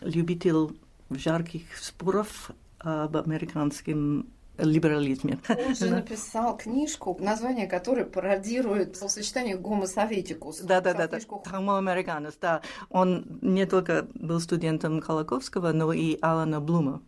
любитель 0.00 0.76
жарких 1.08 1.76
споров 1.78 2.50
об 2.78 3.16
американском 3.16 4.26
либерализме. 4.58 5.38
Он 5.48 5.74
же 5.74 5.90
написал 5.90 6.56
книжку, 6.56 7.16
название 7.20 7.66
которой 7.66 8.04
пародирует 8.04 8.96
сочетание 8.96 9.56
Homo 9.56 9.86
советикус. 9.86 10.60
Да, 10.60 10.80
да, 10.80 10.94
да, 10.94 11.08
да. 11.08 11.18
Homo 11.18 11.78
americanus, 11.78 12.34
да. 12.40 12.62
Он 12.90 13.24
не 13.40 13.66
только 13.66 14.06
был 14.14 14.40
студентом 14.40 15.00
Колоковского, 15.00 15.72
но 15.72 15.92
и 15.92 16.18
Алана 16.20 16.60
Блума. 16.60 17.02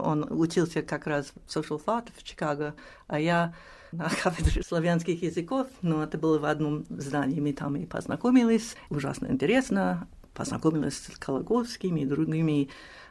Он 0.00 0.26
учился 0.30 0.82
как 0.82 1.06
раз 1.06 1.32
в 1.46 1.56
Social 1.56 1.82
Thought 1.84 2.08
в 2.16 2.22
Чикаго, 2.22 2.74
а 3.06 3.20
я 3.20 3.54
на 3.92 4.08
кафедре 4.22 4.62
славянских 4.62 5.22
языков, 5.22 5.66
но 5.82 6.02
это 6.02 6.18
было 6.18 6.38
в 6.38 6.44
одном 6.44 6.84
здании, 6.88 7.40
мы 7.40 7.52
там 7.52 7.76
и 7.76 7.86
познакомились. 7.86 8.76
Ужасно 8.90 9.26
интересно, 9.26 10.08
познакомились 10.34 10.98
с 10.98 11.18
Колоковскими 11.18 12.00
и 12.00 12.06
другими 12.06 12.68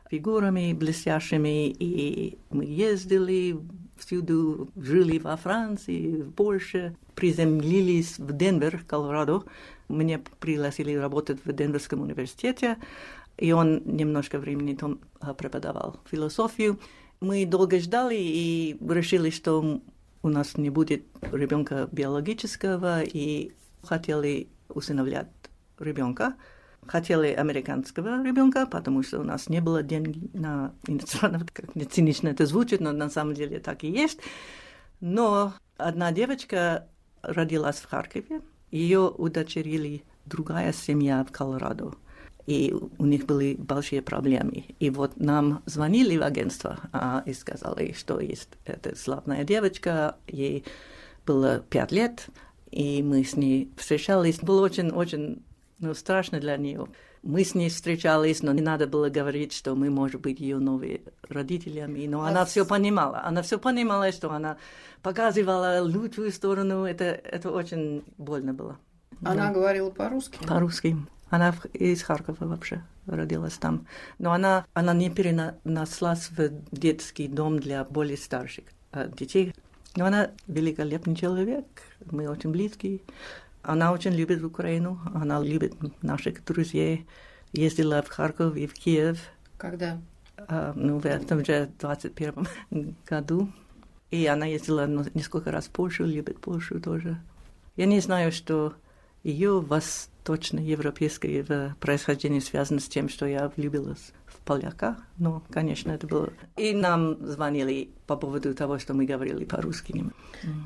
фигурами 0.10 0.74
блестящими, 0.74 1.70
и 1.70 2.38
мы 2.50 2.66
ездили 2.66 3.60
всюду, 3.98 4.70
жили 4.76 5.18
во 5.18 5.36
Франции, 5.38 6.22
в 6.22 6.32
Польше, 6.32 6.96
приземлились 7.16 8.20
в 8.20 8.32
Денвер, 8.32 8.84
Колорадо. 8.88 9.44
Мне 9.90 10.20
пригласили 10.40 10.94
работать 10.94 11.40
в 11.44 11.52
Денверском 11.52 12.02
университете, 12.02 12.78
и 13.38 13.52
он 13.52 13.82
немножко 13.86 14.40
времени 14.40 14.76
там 14.76 15.00
а, 15.20 15.34
преподавал 15.34 16.00
философию. 16.10 16.80
Мы 17.20 17.46
долго 17.46 17.80
ждали 17.80 18.16
и 18.18 18.78
решили, 18.88 19.30
что 19.30 19.82
у 20.22 20.30
нас 20.30 20.58
не 20.58 20.70
будет 20.70 21.06
ребенка 21.32 21.88
биологического, 21.92 23.02
и 23.04 23.54
хотели 23.84 24.50
усыновлять 24.70 25.28
ребенка. 25.80 26.36
Хотели 26.86 27.28
американского 27.28 28.24
ребенка, 28.24 28.66
потому 28.66 29.04
что 29.04 29.20
у 29.20 29.24
нас 29.24 29.50
не 29.50 29.60
было 29.60 29.84
денег 29.84 30.34
на 30.34 30.74
иностранного, 30.88 31.46
как 31.54 31.76
не 31.76 31.86
цинично 31.86 32.30
это 32.30 32.46
звучит, 32.46 32.80
но 32.80 32.92
на 32.92 33.10
самом 33.10 33.34
деле 33.34 33.60
так 33.60 33.84
и 33.84 33.90
есть. 33.90 34.20
Но 35.00 35.54
одна 35.78 36.12
девочка 36.12 36.88
родилась 37.22 37.78
в 37.78 37.90
Харькове, 37.90 38.42
ее 38.72 39.10
удочерили 39.10 40.04
другая 40.26 40.74
семья 40.74 41.24
в 41.24 41.32
Колорадо 41.32 41.94
и 42.48 42.74
у 42.98 43.06
них 43.06 43.26
были 43.26 43.56
большие 43.56 44.02
проблемы. 44.02 44.66
И 44.80 44.90
вот 44.90 45.18
нам 45.18 45.62
звонили 45.66 46.18
в 46.18 46.24
агентство 46.24 46.80
а, 46.94 47.22
и 47.26 47.34
сказали, 47.34 47.94
что 47.96 48.20
есть 48.22 48.50
эта 48.66 48.96
славная 48.96 49.44
девочка, 49.44 50.16
ей 50.28 50.64
было 51.26 51.60
пять 51.60 51.92
лет, 51.92 52.28
и 52.72 53.04
мы 53.04 53.26
с 53.26 53.36
ней 53.36 53.70
встречались. 53.76 54.40
Было 54.40 54.62
очень-очень 54.62 55.44
ну, 55.80 55.94
страшно 55.94 56.40
для 56.40 56.56
нее. 56.56 56.88
мы 57.22 57.44
с 57.44 57.54
ней 57.54 57.70
встречались, 57.70 58.42
но 58.42 58.54
не 58.54 58.62
надо 58.62 58.88
было 58.88 59.10
говорить, 59.10 59.52
что 59.52 59.76
мы, 59.76 59.90
может 59.90 60.22
быть, 60.22 60.40
ее 60.40 60.58
новые 60.58 61.02
родителями. 61.28 62.08
Но 62.08 62.22
а 62.22 62.30
она 62.30 62.46
все 62.46 62.66
понимала. 62.66 63.22
Она 63.26 63.42
все 63.42 63.60
понимала, 63.60 64.14
что 64.14 64.32
она 64.32 64.58
показывала 65.02 65.82
лучшую 65.82 66.32
сторону. 66.32 66.86
Это, 66.86 67.04
это 67.04 67.52
очень 67.52 68.06
больно 68.18 68.54
было. 68.54 68.78
Она 69.22 69.48
да. 69.48 69.54
говорила 69.54 69.90
по-русски? 69.90 70.40
По-русски. 70.48 70.96
Она 71.30 71.54
из 71.74 72.04
Харькова 72.04 72.46
вообще 72.46 72.84
родилась 73.06 73.58
там. 73.58 73.86
Но 74.20 74.32
она, 74.32 74.66
она 74.74 74.94
не 74.94 75.10
перенеслась 75.10 76.30
в 76.30 76.50
детский 76.72 77.28
дом 77.28 77.60
для 77.60 77.84
более 77.84 78.18
старших 78.18 78.66
э, 78.92 79.10
детей. 79.18 79.54
Но 79.96 80.06
она 80.06 80.32
великолепный 80.48 81.16
человек. 81.16 81.66
Мы 82.06 82.30
очень 82.30 82.52
близкие. 82.52 83.02
Она 83.64 83.92
очень 83.92 84.12
любит 84.12 84.44
Украину, 84.44 85.00
она 85.14 85.42
любит 85.42 85.76
наших 86.02 86.46
друзей. 86.46 87.06
Ездила 87.52 88.02
в 88.02 88.08
Харьков 88.08 88.56
и 88.56 88.68
в 88.68 88.74
Киев. 88.74 89.20
Когда? 89.58 90.00
А, 90.38 90.72
ну, 90.76 91.00
в 91.00 91.06
этом 91.06 91.44
же 91.44 91.70
21 91.80 92.48
году. 93.06 93.52
И 94.12 94.26
она 94.26 94.46
ездила 94.46 94.88
несколько 95.14 95.52
раз 95.52 95.66
в 95.66 95.72
Польшу, 95.72 96.06
любит 96.06 96.40
Польшу 96.40 96.80
тоже. 96.80 97.20
Я 97.76 97.86
не 97.86 98.00
знаю, 98.00 98.32
что 98.32 98.74
ее 99.24 99.60
восточноевропейское 100.30 101.76
происхождение 101.80 102.42
связано 102.42 102.80
с 102.80 102.88
тем, 102.88 103.10
что 103.10 103.26
я 103.26 103.52
влюбилась 103.56 104.12
в 104.28 104.38
поляка. 104.42 104.98
Ну, 105.18 105.42
конечно, 105.50 105.92
это 105.92 106.06
было. 106.06 106.30
И 106.58 106.74
нам 106.74 107.26
звонили 107.26 107.90
по 108.06 108.16
поводу 108.16 108.54
того, 108.54 108.78
что 108.78 108.94
мы 108.94 109.06
говорили 109.06 109.44
по-русски. 109.44 110.06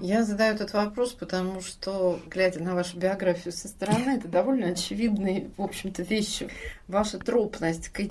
Я 0.01 0.23
задаю 0.23 0.53
этот 0.53 0.73
вопрос, 0.73 1.13
потому 1.13 1.61
что, 1.61 2.19
глядя 2.29 2.61
на 2.61 2.75
вашу 2.75 2.97
биографию 2.97 3.53
со 3.53 3.67
стороны, 3.67 4.17
это 4.17 4.27
довольно 4.27 4.67
очевидные, 4.67 5.49
в 5.57 5.61
общем-то, 5.61 6.03
вещи. 6.03 6.49
Ваша 6.87 7.17
тропность 7.17 7.89
к 7.89 8.01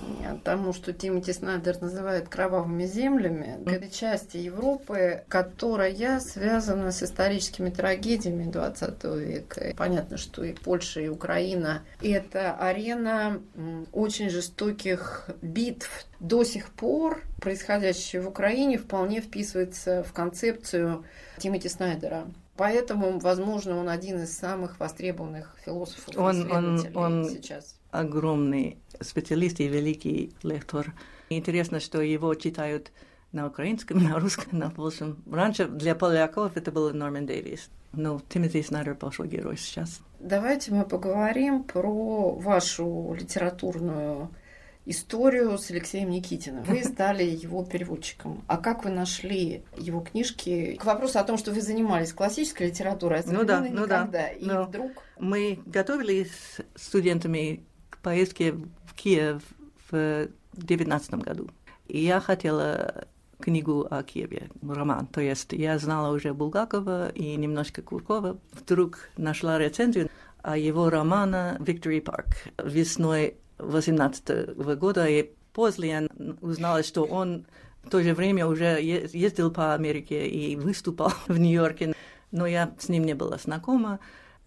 тому, 0.43 0.73
что 0.73 0.91
Тимоти 0.91 1.31
Снайдер 1.31 1.79
называет 1.81 2.27
кровавыми 2.27 2.85
землями, 2.85 3.63
к 3.63 3.71
этой 3.71 3.91
части 3.91 4.37
Европы, 4.37 5.23
которая 5.29 6.19
связана 6.19 6.91
с 6.91 7.03
историческими 7.03 7.69
трагедиями 7.69 8.49
XX 8.51 9.19
века. 9.19 9.73
Понятно, 9.77 10.17
что 10.17 10.43
и 10.43 10.53
Польша, 10.53 11.01
и 11.01 11.07
Украина– 11.07 11.83
это 12.01 12.53
арена 12.55 13.39
очень 13.91 14.29
жестоких 14.29 15.29
битв, 15.41 16.05
до 16.19 16.43
сих 16.43 16.69
пор 16.69 17.23
происходящее 17.39 18.21
в 18.21 18.27
Украине 18.27 18.77
вполне 18.77 19.21
вписывается 19.21 20.03
в 20.03 20.13
концепцию 20.13 21.03
Тимоти 21.37 21.69
Снайдера. 21.69 22.27
Поэтому, 22.57 23.17
возможно, 23.19 23.77
он 23.77 23.89
один 23.89 24.21
из 24.21 24.37
самых 24.37 24.79
востребованных 24.79 25.55
философов 25.65 26.15
он, 26.17 26.51
он, 26.51 26.85
он 26.95 27.29
сейчас. 27.29 27.75
огромный 27.89 28.77
специалист 28.99 29.59
и 29.59 29.67
великий 29.67 30.33
лектор. 30.43 30.93
Интересно, 31.29 31.79
что 31.79 32.01
его 32.01 32.35
читают 32.35 32.91
на 33.31 33.47
украинском, 33.47 33.97
на 34.03 34.19
русском, 34.19 34.59
на 34.59 34.69
польском. 34.69 35.23
Раньше 35.31 35.67
для 35.67 35.95
поляков 35.95 36.55
это 36.55 36.71
был 36.71 36.93
Норман 36.93 37.25
Дэвис. 37.25 37.69
Но 37.93 38.21
Тимоти 38.29 38.61
Снайдер 38.61 38.95
большой 38.95 39.27
герой 39.27 39.57
сейчас. 39.57 39.99
Давайте 40.19 40.71
мы 40.71 40.85
поговорим 40.85 41.63
про 41.63 42.35
вашу 42.35 43.15
литературную 43.19 44.29
историю 44.85 45.57
с 45.57 45.69
Алексеем 45.71 46.09
Никитиным. 46.09 46.63
Вы 46.63 46.83
стали 46.83 47.23
его 47.23 47.63
переводчиком. 47.63 48.43
А 48.47 48.57
как 48.57 48.83
вы 48.83 48.91
нашли 48.91 49.63
его 49.77 50.01
книжки? 50.01 50.77
К 50.79 50.85
вопросу 50.85 51.19
о 51.19 51.23
том, 51.23 51.37
что 51.37 51.51
вы 51.51 51.61
занимались 51.61 52.13
классической 52.13 52.67
литературой, 52.67 53.19
а 53.19 53.23
ну 53.31 53.43
да, 53.43 53.61
ну 53.61 53.87
да. 53.87 54.27
И 54.29 54.45
Но 54.45 54.63
вдруг... 54.63 54.91
Мы 55.19 55.59
готовились 55.65 56.31
с 56.75 56.87
студентами 56.87 57.63
к 57.89 57.97
поездке 57.99 58.53
в 58.53 58.93
Киев 58.95 59.41
в 59.91 60.27
2019 60.53 61.13
году. 61.15 61.49
И 61.87 61.99
я 61.99 62.19
хотела 62.19 63.05
книгу 63.41 63.87
о 63.89 64.03
Киеве, 64.03 64.49
роман. 64.61 65.07
То 65.07 65.19
есть 65.19 65.51
я 65.51 65.77
знала 65.77 66.13
уже 66.13 66.33
Булгакова 66.33 67.09
и 67.09 67.35
немножко 67.35 67.81
Куркова. 67.81 68.37
Вдруг 68.53 69.09
нашла 69.17 69.57
рецензию 69.57 70.09
о 70.41 70.57
его 70.57 70.89
романа 70.89 71.57
«Victory 71.59 72.03
Park» 72.03 72.33
весной 72.63 73.35
18 73.61 74.55
года, 74.77 75.07
и 75.07 75.31
после 75.53 75.89
я 75.89 76.07
узнала, 76.41 76.83
что 76.83 77.03
он 77.03 77.45
в 77.83 77.89
то 77.89 78.01
же 78.01 78.13
время 78.13 78.47
уже 78.47 78.79
ездил 78.81 79.51
по 79.51 79.73
Америке 79.73 80.27
и 80.27 80.55
выступал 80.55 81.13
в 81.27 81.37
Нью-Йорке, 81.37 81.93
но 82.31 82.45
я 82.45 82.73
с 82.79 82.89
ним 82.89 83.03
не 83.05 83.13
была 83.13 83.37
знакома. 83.37 83.99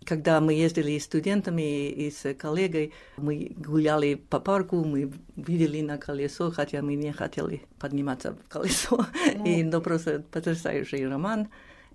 Когда 0.05 0.39
мы 0.41 0.53
ездили 0.53 0.99
с 0.99 1.05
студентами 1.05 1.89
и 1.89 2.11
с 2.11 2.35
коллегой, 2.35 2.93
мы 3.17 3.53
гуляли 3.57 4.17
по 4.17 4.39
парку, 4.39 4.85
мы 4.85 5.11
видели 5.35 5.81
на 5.81 5.97
колесо, 5.97 6.51
хотя 6.51 6.83
мы 6.83 6.95
не 6.95 7.11
хотели 7.11 7.63
подниматься 7.79 8.35
в 8.35 8.49
колесо. 8.49 9.07
Ну, 9.37 9.45
и, 9.47 9.63
но 9.63 9.81
просто 9.81 10.23
потрясающий 10.31 11.07
роман. 11.07 11.49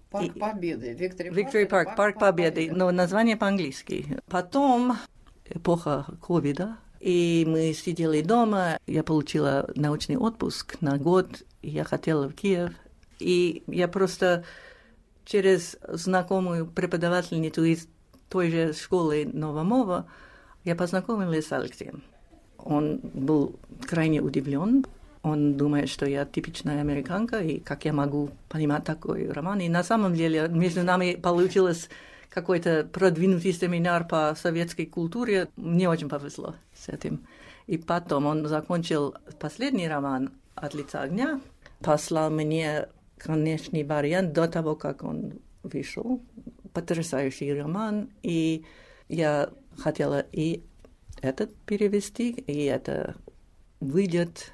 Парк 0.10 0.36
и, 0.36 0.40
Победы. 0.40 0.94
Victory, 0.94 1.30
Victory 1.30 1.64
Park, 1.66 1.70
Парк, 1.70 1.96
Парк 1.96 2.20
Победы, 2.20 2.62
Победы, 2.62 2.76
но 2.76 2.90
название 2.90 3.38
по-английски. 3.38 4.18
Потом 4.28 4.98
эпоха 5.46 6.06
ковида, 6.20 6.78
и 7.00 7.46
мы 7.48 7.74
сидели 7.74 8.22
дома, 8.22 8.78
я 8.86 9.04
получила 9.04 9.70
научный 9.76 10.18
отпуск 10.18 10.78
на 10.82 10.98
год, 10.98 11.44
я 11.62 11.84
хотела 11.84 12.28
в 12.28 12.34
Киев. 12.34 12.72
И 13.20 13.64
я 13.68 13.88
просто 13.88 14.44
через 15.26 15.78
знакомую 15.88 16.68
преподавательницу 16.68 17.64
из 17.64 17.88
той 18.30 18.52
же 18.52 18.74
школы 18.74 19.30
Новомова 19.32 20.08
я 20.64 20.76
познакомилась 20.76 21.48
с 21.48 21.52
Алексеем. 21.52 22.04
Он 22.58 23.00
был 23.14 23.56
крайне 23.88 24.22
удивлен. 24.22 24.86
Он 25.22 25.56
думает, 25.56 25.90
что 25.90 26.06
я 26.06 26.26
типичная 26.26 26.80
американка, 26.80 27.40
и 27.40 27.60
как 27.60 27.86
я 27.86 27.92
могу 27.92 28.30
понимать 28.48 28.86
такой 28.86 29.30
роман. 29.32 29.60
И 29.60 29.70
на 29.70 29.84
самом 29.84 30.16
деле 30.16 30.48
между 30.50 30.84
нами 30.84 31.16
получилось 31.16 31.90
какой-то 32.30 32.88
продвинутый 32.92 33.54
семинар 33.54 34.08
по 34.08 34.36
советской 34.40 34.86
культуре. 34.86 35.50
Мне 35.56 35.90
очень 35.90 36.10
повезло 36.10 36.56
с 36.74 36.90
этим. 36.90 37.28
И 37.68 37.78
потом 37.78 38.26
он 38.26 38.48
закончил 38.48 39.16
последний 39.40 39.88
роман 39.88 40.32
«От 40.56 40.74
лица 40.74 41.02
огня», 41.02 41.42
послал 41.82 42.30
мне 42.30 42.88
конечный 43.18 43.84
вариант 43.84 44.34
до 44.34 44.48
того, 44.48 44.76
как 44.76 45.04
он 45.04 45.40
вышел. 45.64 46.22
Потрясающий 46.74 47.54
роман. 47.54 48.10
И 48.24 48.66
я 49.08 49.50
хотела 49.78 50.26
и 50.32 50.64
этот 51.22 51.54
перевести, 51.66 52.32
и 52.32 52.66
это 52.66 53.16
выйдет 53.80 54.52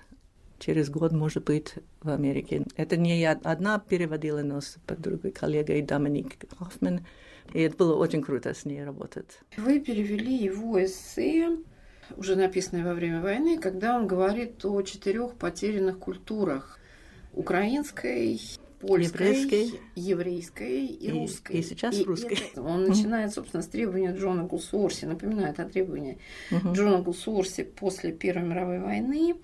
через 0.60 0.90
год, 0.90 1.12
может 1.12 1.44
быть, 1.44 1.76
в 2.02 2.10
Америке. 2.10 2.66
Это 2.76 2.98
не 2.98 3.20
я 3.20 3.40
одна 3.44 3.80
переводила, 3.80 4.42
но 4.42 4.62
с 4.62 4.78
другой 4.88 5.32
коллегой 5.32 5.82
Доминик 5.82 6.38
Хоффман. 6.58 7.06
И 7.54 7.62
это 7.62 7.78
было 7.78 7.96
очень 7.96 8.22
круто 8.22 8.54
с 8.54 8.66
ней 8.66 8.84
работать. 8.84 9.40
Вы 9.58 9.80
перевели 9.80 10.36
его 10.36 10.84
эссе, 10.84 11.58
уже 12.18 12.36
написанное 12.36 12.84
во 12.84 12.94
время 12.94 13.22
войны, 13.22 13.58
когда 13.58 13.96
он 13.96 14.08
говорит 14.08 14.64
о 14.66 14.82
четырех 14.82 15.36
потерянных 15.36 16.00
культурах. 16.00 16.80
Украинской, 17.34 18.40
польской, 18.86 19.28
еврейской, 19.28 19.80
еврейской 19.96 20.86
и, 20.86 21.08
и 21.08 21.12
русской. 21.12 21.58
И 21.58 21.64
сейчас 21.64 21.98
и 21.98 22.04
русской. 22.04 22.38
Это, 22.52 22.62
он 22.62 22.84
начинает, 22.86 23.34
собственно, 23.34 23.64
с 23.64 23.68
требования 23.68 24.16
Джона 24.16 24.44
Гулсуорси, 24.44 25.06
напоминает 25.06 25.60
о 25.60 25.66
требовании 25.66 26.18
uh-huh. 26.52 26.74
Джона 26.74 27.02
Гулсуорси 27.02 27.64
после 27.64 28.12
Первой 28.12 28.44
мировой 28.44 28.80
войны 28.80 29.36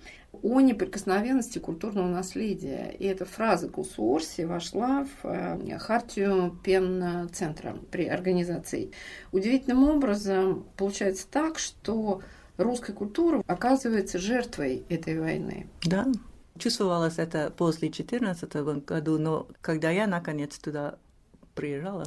о 0.42 0.60
неприкосновенности 0.60 1.58
культурного 1.58 2.08
наследия. 2.08 2.94
И 2.98 3.04
эта 3.04 3.24
фраза 3.24 3.68
Гулсуорси 3.68 4.42
вошла 4.42 5.04
в 5.04 5.26
э, 5.26 5.78
хартию 5.78 6.58
Пен-центра 6.64 7.76
при 7.90 8.06
организации. 8.06 8.92
Удивительным 9.30 9.84
образом 9.84 10.66
получается 10.76 11.26
так, 11.30 11.58
что 11.58 12.22
русская 12.56 12.92
культура 12.92 13.42
оказывается 13.46 14.18
жертвой 14.18 14.84
этой 14.88 15.20
войны. 15.20 15.66
Да, 15.84 16.06
чувствовалось 16.62 17.18
это 17.18 17.50
после 17.50 17.88
2014 17.88 18.54
года, 18.86 19.18
но 19.18 19.48
когда 19.60 19.90
я 19.90 20.06
наконец 20.06 20.58
туда 20.58 20.98
приезжала, 21.54 22.06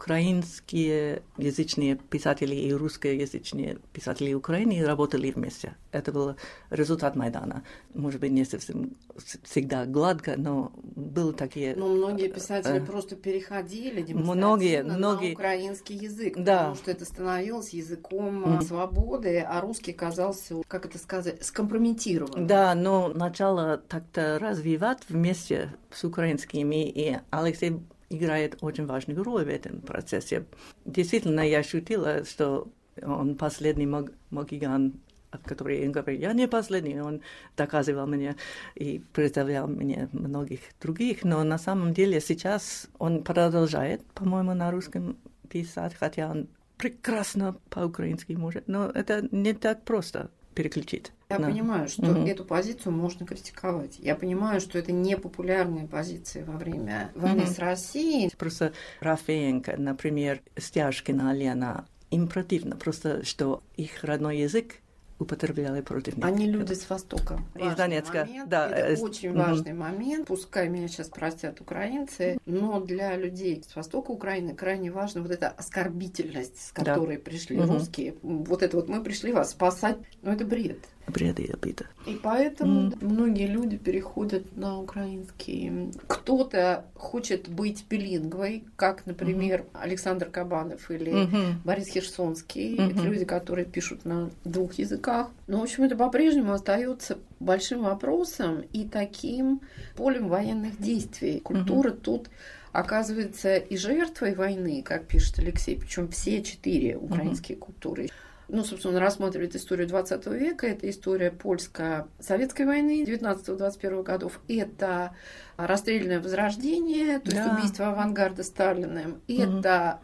украинские 0.00 1.22
язычные 1.36 1.96
писатели 1.96 2.54
и 2.54 2.72
русскоязычные 2.72 3.76
писатели 3.92 4.32
Украины 4.32 4.82
работали 4.82 5.30
вместе. 5.30 5.76
Это 5.92 6.10
был 6.10 6.36
результат 6.70 7.16
Майдана. 7.16 7.64
Может 7.92 8.18
быть, 8.18 8.30
не 8.32 8.46
совсем 8.46 8.96
всегда 9.42 9.84
гладко, 9.84 10.36
но 10.38 10.72
были 10.74 11.32
такие... 11.32 11.76
Но 11.76 11.88
многие 11.88 12.28
писатели 12.28 12.80
э, 12.80 12.86
просто 12.86 13.14
переходили 13.14 14.14
многие, 14.14 14.82
многие... 14.82 15.28
на 15.28 15.34
украинский 15.34 15.96
язык, 15.96 16.34
да. 16.34 16.58
потому 16.58 16.76
что 16.76 16.90
это 16.92 17.04
становилось 17.04 17.70
языком 17.70 18.44
mm. 18.44 18.62
свободы, 18.62 19.40
а 19.40 19.60
русский 19.60 19.92
казался, 19.92 20.62
как 20.66 20.86
это 20.86 20.96
сказать, 20.96 21.44
скомпрометированным. 21.44 22.46
Да, 22.46 22.74
но 22.74 23.08
начало 23.08 23.76
так-то 23.76 24.38
развивать 24.38 25.00
вместе 25.10 25.74
с 25.92 26.04
украинскими, 26.04 26.88
и 26.88 27.18
Алексей 27.30 27.80
играет 28.10 28.58
очень 28.60 28.86
важную 28.86 29.22
роль 29.22 29.44
в 29.44 29.48
этом 29.48 29.80
процессе. 29.80 30.44
Действительно, 30.84 31.40
я 31.40 31.60
ощутила, 31.60 32.24
что 32.24 32.68
он 33.02 33.36
последний 33.36 33.86
мог, 33.86 34.10
могиган 34.30 35.00
который 35.44 35.86
он 35.86 35.92
говорит, 35.92 36.20
я 36.20 36.32
не 36.32 36.48
последний, 36.48 37.00
он 37.00 37.20
доказывал 37.56 38.06
мне 38.08 38.34
и 38.74 39.00
представлял 39.12 39.68
мне 39.68 40.08
многих 40.12 40.60
других, 40.80 41.22
но 41.22 41.44
на 41.44 41.56
самом 41.56 41.92
деле 41.92 42.20
сейчас 42.20 42.88
он 42.98 43.22
продолжает, 43.22 44.04
по-моему, 44.12 44.54
на 44.54 44.72
русском 44.72 45.16
писать, 45.48 45.94
хотя 45.94 46.30
он 46.30 46.48
прекрасно 46.78 47.56
по-украински 47.68 48.32
может, 48.32 48.66
но 48.66 48.86
это 48.86 49.28
не 49.30 49.52
так 49.52 49.84
просто 49.84 50.30
переключить. 50.54 51.12
Я 51.28 51.38
да. 51.38 51.46
понимаю, 51.46 51.88
что 51.88 52.10
угу. 52.10 52.26
эту 52.26 52.44
позицию 52.44 52.92
можно 52.92 53.26
критиковать. 53.26 53.98
Я 53.98 54.14
понимаю, 54.16 54.60
что 54.60 54.78
это 54.78 54.92
не 54.92 55.16
популярная 55.16 55.86
позиция 55.86 56.44
во 56.44 56.56
время 56.56 57.12
войны 57.14 57.44
угу. 57.44 57.50
с 57.50 57.58
Россией. 57.58 58.30
Просто 58.36 58.72
Рафаенко, 59.00 59.76
например, 59.76 60.40
Стяжкина 60.56 61.32
Лена, 61.32 61.86
им 62.10 62.28
противно 62.28 62.76
просто, 62.76 63.24
что 63.24 63.62
их 63.76 64.02
родной 64.02 64.38
язык 64.38 64.76
употребляли 65.20 65.82
против 65.82 66.16
них. 66.16 66.24
Они 66.24 66.46
люди 66.46 66.72
с 66.72 66.88
Востока. 66.88 67.40
Из 67.54 67.74
Донецка. 67.74 68.24
Момент. 68.24 68.48
Да. 68.48 68.68
Это 68.68 69.02
очень 69.02 69.34
важный 69.34 69.72
момент. 69.72 70.26
Пускай 70.26 70.68
меня 70.68 70.88
сейчас 70.88 71.08
простят 71.08 71.60
украинцы, 71.60 72.38
но 72.46 72.80
для 72.80 73.16
людей 73.16 73.62
с 73.68 73.76
Востока 73.76 74.10
Украины 74.10 74.54
крайне 74.54 74.90
важна 74.90 75.22
вот 75.22 75.30
эта 75.30 75.48
оскорбительность, 75.48 76.68
с 76.68 76.72
которой 76.72 77.16
да. 77.16 77.22
пришли 77.22 77.58
угу. 77.58 77.74
русские. 77.74 78.14
Вот 78.22 78.62
это 78.62 78.76
вот 78.76 78.88
мы 78.88 79.02
пришли 79.02 79.32
вас 79.32 79.50
спасать. 79.50 79.98
Ну 80.22 80.32
это 80.32 80.44
бред 80.44 80.78
бреды 81.10 81.42
и 81.42 81.52
обида. 81.52 81.86
И 82.06 82.18
поэтому 82.22 82.90
mm. 82.90 83.04
многие 83.04 83.46
люди 83.46 83.76
переходят 83.76 84.56
на 84.56 84.78
украинский. 84.80 85.90
Кто-то 86.06 86.84
хочет 86.94 87.48
быть 87.48 87.84
билингвой, 87.88 88.64
как, 88.76 89.06
например, 89.06 89.60
mm-hmm. 89.60 89.80
Александр 89.80 90.30
Кабанов 90.30 90.90
или 90.90 91.12
mm-hmm. 91.12 91.52
Борис 91.64 91.88
Херсонский. 91.88 92.76
Mm-hmm. 92.76 92.92
Это 92.92 93.02
люди, 93.02 93.24
которые 93.24 93.64
пишут 93.64 94.04
на 94.04 94.30
двух 94.44 94.74
языках. 94.74 95.30
Но, 95.46 95.60
в 95.60 95.62
общем, 95.62 95.84
это 95.84 95.96
по-прежнему 95.96 96.52
остается 96.52 97.18
большим 97.38 97.82
вопросом 97.82 98.62
и 98.72 98.84
таким 98.84 99.60
полем 99.96 100.28
военных 100.28 100.80
действий. 100.80 101.40
Культура 101.40 101.90
mm-hmm. 101.90 102.00
тут 102.00 102.30
оказывается 102.72 103.56
и 103.56 103.76
жертвой 103.76 104.34
войны, 104.34 104.82
как 104.82 105.06
пишет 105.06 105.38
Алексей, 105.38 105.76
причем 105.76 106.08
все 106.08 106.42
четыре 106.42 106.96
украинские 106.96 107.56
mm-hmm. 107.56 107.60
культуры 107.60 108.08
ну, 108.52 108.64
собственно, 108.64 108.96
он 108.96 109.00
рассматривает 109.00 109.54
историю 109.56 109.86
20 109.88 110.26
века, 110.26 110.66
это 110.66 110.88
история 110.90 111.30
польско-советской 111.30 112.66
войны 112.66 113.04
19-21 113.04 114.02
годов, 114.02 114.40
это 114.48 115.14
расстрельное 115.56 116.20
возрождение, 116.20 117.18
то 117.20 117.30
да. 117.30 117.36
есть 117.36 117.52
убийство 117.52 117.88
авангарда 117.88 118.42
Сталиным, 118.42 119.22
угу. 119.28 119.42
это 119.42 120.00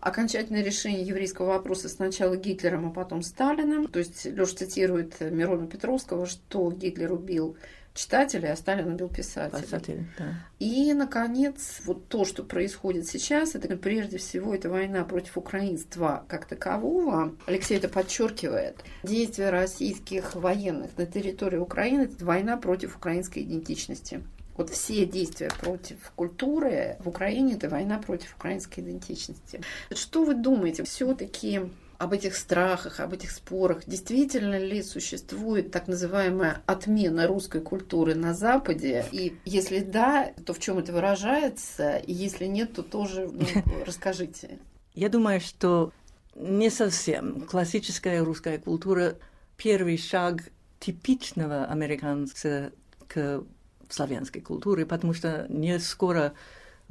окончательное 0.00 0.62
решение 0.62 1.02
еврейского 1.02 1.46
вопроса 1.46 1.88
сначала 1.88 2.36
Гитлером, 2.36 2.88
а 2.88 2.90
потом 2.90 3.22
Сталиным. 3.22 3.86
То 3.86 3.98
есть 3.98 4.24
Леша 4.24 4.56
цитирует 4.56 5.20
Мирона 5.20 5.66
Петровского, 5.66 6.26
что 6.26 6.70
Гитлер 6.72 7.12
убил 7.12 7.56
читателей, 8.00 8.50
а 8.50 8.56
Сталин 8.56 8.92
убил 8.92 9.08
писателей. 9.08 9.62
Писатель, 9.62 10.06
да. 10.18 10.34
И, 10.58 10.92
наконец, 10.94 11.80
вот 11.84 12.08
то, 12.08 12.24
что 12.24 12.42
происходит 12.42 13.06
сейчас, 13.06 13.54
это 13.54 13.76
прежде 13.76 14.16
всего 14.18 14.54
это 14.54 14.70
война 14.70 15.04
против 15.04 15.36
украинства 15.36 16.24
как 16.28 16.46
такового. 16.46 17.34
Алексей 17.46 17.76
это 17.76 17.88
подчеркивает. 17.88 18.82
Действия 19.02 19.50
российских 19.50 20.34
военных 20.34 20.96
на 20.96 21.06
территории 21.06 21.58
Украины– 21.58 22.02
это 22.02 22.24
война 22.24 22.56
против 22.56 22.96
украинской 22.96 23.40
идентичности. 23.40 24.22
Вот 24.56 24.70
все 24.70 25.06
действия 25.06 25.50
против 25.60 26.12
культуры 26.16 26.96
в 27.00 27.08
Украине– 27.08 27.54
это 27.56 27.68
война 27.68 27.98
против 27.98 28.34
украинской 28.36 28.80
идентичности. 28.80 29.60
Что 29.94 30.24
вы 30.24 30.34
думаете, 30.34 30.84
все-таки 30.84 31.60
об 32.00 32.14
этих 32.14 32.34
страхах, 32.34 32.98
об 32.98 33.12
этих 33.12 33.30
спорах. 33.30 33.82
Действительно 33.86 34.58
ли 34.58 34.82
существует 34.82 35.70
так 35.70 35.86
называемая 35.86 36.62
отмена 36.64 37.26
русской 37.26 37.60
культуры 37.60 38.14
на 38.14 38.32
Западе? 38.32 39.04
И 39.12 39.36
если 39.44 39.80
да, 39.80 40.32
то 40.46 40.54
в 40.54 40.58
чем 40.58 40.78
это 40.78 40.94
выражается? 40.94 41.98
И 41.98 42.14
если 42.14 42.46
нет, 42.46 42.72
то 42.72 42.82
тоже 42.82 43.28
ну, 43.30 43.44
расскажите. 43.86 44.58
Я 44.94 45.10
думаю, 45.10 45.42
что 45.42 45.92
не 46.34 46.70
совсем. 46.70 47.42
Классическая 47.42 48.24
русская 48.24 48.56
культура– 48.56 49.18
первый 49.58 49.98
шаг 49.98 50.40
типичного 50.78 51.66
американца 51.66 52.72
к 53.08 53.44
славянской 53.90 54.40
культуре, 54.40 54.86
потому 54.86 55.12
что 55.12 55.44
не 55.50 55.78
скоро 55.78 56.32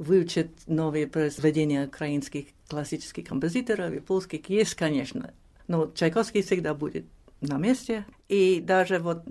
выучат 0.00 0.48
новые 0.66 1.06
произведения 1.06 1.84
украинских 1.84 2.46
классических 2.68 3.26
композиторов 3.28 3.92
и 3.92 4.00
польских. 4.00 4.48
Есть, 4.48 4.74
конечно, 4.74 5.34
но 5.68 5.92
Чайковский 5.94 6.42
всегда 6.42 6.72
будет 6.74 7.04
на 7.42 7.58
месте. 7.58 8.06
И 8.28 8.62
даже 8.64 8.98
вот 8.98 9.22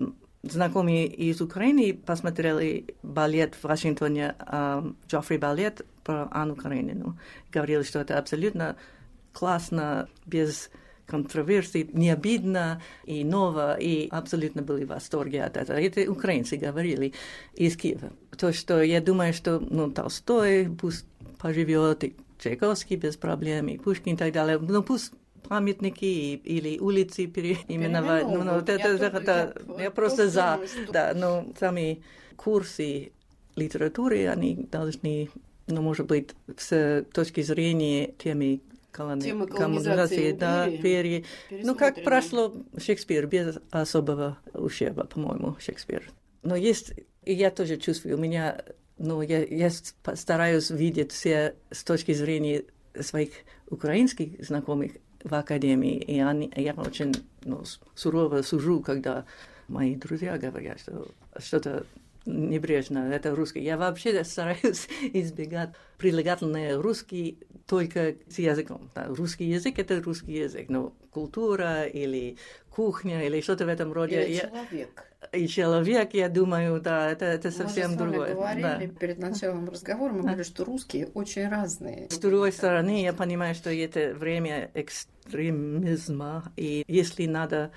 знакомые 0.43 1.07
из 1.07 1.41
Украины 1.41 1.93
посмотрели 1.93 2.85
балет 3.01 3.55
в 3.55 3.63
Вашингтоне, 3.63 4.35
uh, 4.37 4.95
Джоффри 5.07 5.37
балет 5.37 5.85
про 6.03 6.27
Анну 6.31 6.55
Каренину. 6.55 7.17
Говорили, 7.51 7.81
что 7.81 7.99
это 7.99 8.19
абсолютно 8.19 8.77
классно, 9.33 10.07
без 10.27 10.69
контроверсий, 11.09 11.89
не 11.93 12.11
обидно 12.11 12.81
и 13.05 13.23
ново, 13.23 13.77
и 13.79 14.07
абсолютно 14.09 14.61
были 14.61 14.85
в 14.85 14.89
восторге 14.89 15.43
от 15.43 15.57
этого. 15.57 15.77
Это 15.77 16.09
украинцы 16.09 16.57
говорили 16.57 17.13
из 17.55 17.75
Киева. 17.75 18.11
То, 18.37 18.53
что 18.53 18.81
я 18.81 19.01
думаю, 19.01 19.33
что 19.33 19.59
ну, 19.59 19.91
Толстой 19.91 20.69
пусть 20.69 21.05
поживет, 21.39 22.03
и 22.03 22.15
Чайковский 22.39 22.95
без 22.95 23.17
проблем, 23.17 23.67
и 23.67 23.77
Пушкин 23.77 24.13
и 24.13 24.17
так 24.17 24.31
далее. 24.31 24.59
Ну, 24.59 24.83
пусть 24.83 25.11
памятники 25.47 26.05
или 26.35 26.79
улицы 26.79 27.27
переименовать. 27.27 28.23
Ну, 28.23 28.43
ну, 28.43 28.51
это, 28.57 28.73
это, 28.73 29.05
это, 29.05 29.55
я, 29.77 29.83
я 29.83 29.91
просто 29.91 30.29
за. 30.29 30.59
Да, 30.93 31.13
но 31.15 31.45
сами 31.59 32.01
курсы 32.35 33.11
литературы, 33.55 34.27
они 34.27 34.55
должны, 34.55 35.29
ну, 35.67 35.81
может 35.81 36.07
быть, 36.07 36.29
с 36.57 37.05
точки 37.11 37.41
зрения 37.41 38.13
темы 38.17 38.61
колони... 38.91 39.31
колонизации, 39.47 40.31
да, 40.31 40.69
пере... 40.69 41.25
Ну, 41.49 41.75
как 41.75 42.03
прошло 42.03 42.53
Шекспир, 42.77 43.27
без 43.27 43.57
особого 43.71 44.37
ущерба, 44.53 45.05
по-моему, 45.05 45.55
Шекспир. 45.59 46.09
Но 46.43 46.55
есть, 46.55 46.93
и 47.23 47.33
я 47.33 47.51
тоже 47.51 47.77
чувствую, 47.77 48.17
у 48.17 48.19
меня, 48.19 48.63
ну, 48.97 49.21
я, 49.21 49.43
я 49.45 49.69
стараюсь 50.15 50.69
видеть 50.69 51.11
все 51.11 51.55
с 51.71 51.83
точки 51.83 52.13
зрения 52.13 52.63
своих 52.99 53.29
украинских 53.69 54.43
знакомых 54.43 54.93
в 55.23 55.33
академии, 55.33 55.97
и 55.97 56.19
они, 56.19 56.51
я 56.55 56.73
очень 56.73 57.13
ну, 57.43 57.63
сурово 57.95 58.41
сужу, 58.41 58.79
когда 58.81 59.25
мои 59.67 59.95
друзья 59.95 60.37
говорят, 60.37 60.79
что 60.79 61.07
что-то 61.37 61.85
небрежно, 62.29 63.11
это 63.11 63.35
русский. 63.35 63.61
Я 63.61 63.77
вообще 63.77 64.23
стараюсь 64.23 64.87
избегать 65.13 65.71
прилагательные 65.97 66.79
русский 66.79 67.39
только 67.65 68.15
с 68.29 68.39
языком. 68.39 68.89
Да, 68.95 69.05
русский 69.07 69.45
язык– 69.45 69.75
это 69.79 70.01
русский 70.01 70.33
язык, 70.33 70.69
но 70.69 70.93
культура 71.11 71.83
или 71.83 72.37
кухня 72.69 73.25
или 73.25 73.41
что-то 73.41 73.65
в 73.65 73.67
этом 73.67 73.91
роде. 73.91 74.25
Или 74.25 74.37
человек. 74.37 75.05
И 75.33 75.47
человек, 75.47 76.13
я 76.13 76.29
думаю, 76.29 76.79
да, 76.79 77.11
это, 77.11 77.25
это 77.25 77.51
совсем 77.51 77.91
мы 77.91 77.97
другое. 77.97 78.29
Мы 78.29 78.35
говорили 78.35 78.87
да. 78.87 78.99
перед 78.99 79.19
началом 79.19 79.69
разговора, 79.69 80.13
мы 80.13 80.21
говорили, 80.21 80.43
что 80.43 80.63
русские 80.63 81.07
очень 81.07 81.49
разные. 81.49 82.09
С 82.09 82.17
другой 82.17 82.53
стороны, 82.53 83.03
я 83.03 83.13
понимаю, 83.13 83.53
что 83.53 83.69
это 83.69 84.13
время 84.13 84.71
экстремизма, 84.73 86.51
и 86.55 86.85
если 86.87 87.25
надо 87.25 87.71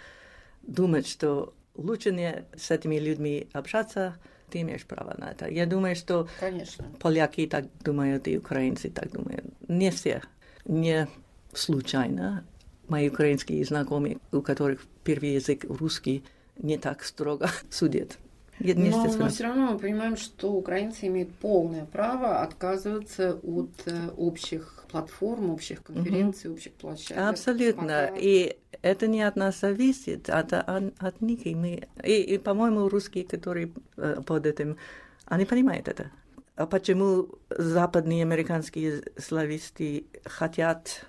думать, 0.62 1.08
что 1.08 1.52
лучше 1.74 2.12
не 2.12 2.44
с 2.56 2.70
этими 2.70 2.96
людьми 2.98 3.48
общаться, 3.52 4.16
ты 4.52 4.60
имеешь 4.60 4.84
право 4.84 5.14
на 5.18 5.30
это. 5.30 5.48
Я 5.48 5.66
думаю, 5.66 5.96
что 5.96 6.28
Конечно. 6.38 6.84
поляки 7.00 7.46
так 7.46 7.64
думают, 7.82 8.28
и 8.28 8.38
украинцы 8.38 8.90
так 8.90 9.10
думают. 9.10 9.44
Не 9.68 9.90
все. 9.90 10.22
Не 10.64 11.08
случайно 11.52 12.44
мои 12.88 13.08
украинские 13.08 13.64
знакомые, 13.64 14.18
у 14.30 14.42
которых 14.42 14.84
первый 15.02 15.34
язык 15.34 15.64
русский, 15.64 16.22
не 16.58 16.76
так 16.76 17.02
строго 17.02 17.48
судят. 17.70 18.18
Но, 18.58 19.06
но 19.16 19.28
все 19.28 19.44
равно 19.44 19.72
мы 19.72 19.78
понимаем, 19.78 20.16
что 20.16 20.52
украинцы 20.52 21.06
имеют 21.06 21.34
полное 21.34 21.86
право 21.86 22.42
отказываться 22.42 23.34
от 23.42 23.70
э, 23.86 24.10
общих 24.16 24.84
платформ, 24.90 25.50
общих 25.50 25.82
конференций, 25.82 26.50
угу. 26.50 26.58
общих 26.58 26.72
площадок. 26.74 27.30
Абсолютно. 27.30 27.82
Пока... 27.82 28.16
И 28.18 28.56
это 28.82 29.06
не 29.06 29.22
от 29.22 29.36
нас 29.36 29.60
зависит, 29.60 30.28
это 30.28 30.60
от, 30.60 30.92
от 30.98 31.20
них. 31.20 31.46
И, 31.46 31.54
мы, 31.54 31.88
и, 32.02 32.20
и, 32.20 32.38
по-моему, 32.38 32.88
русские, 32.88 33.24
которые 33.24 33.72
э, 33.96 34.20
под 34.26 34.46
этим, 34.46 34.76
они 35.26 35.44
понимают 35.44 35.88
это. 35.88 36.10
А 36.56 36.66
почему 36.66 37.28
западные 37.48 38.22
американские 38.22 39.02
слависты 39.16 40.06
хотят 40.24 41.06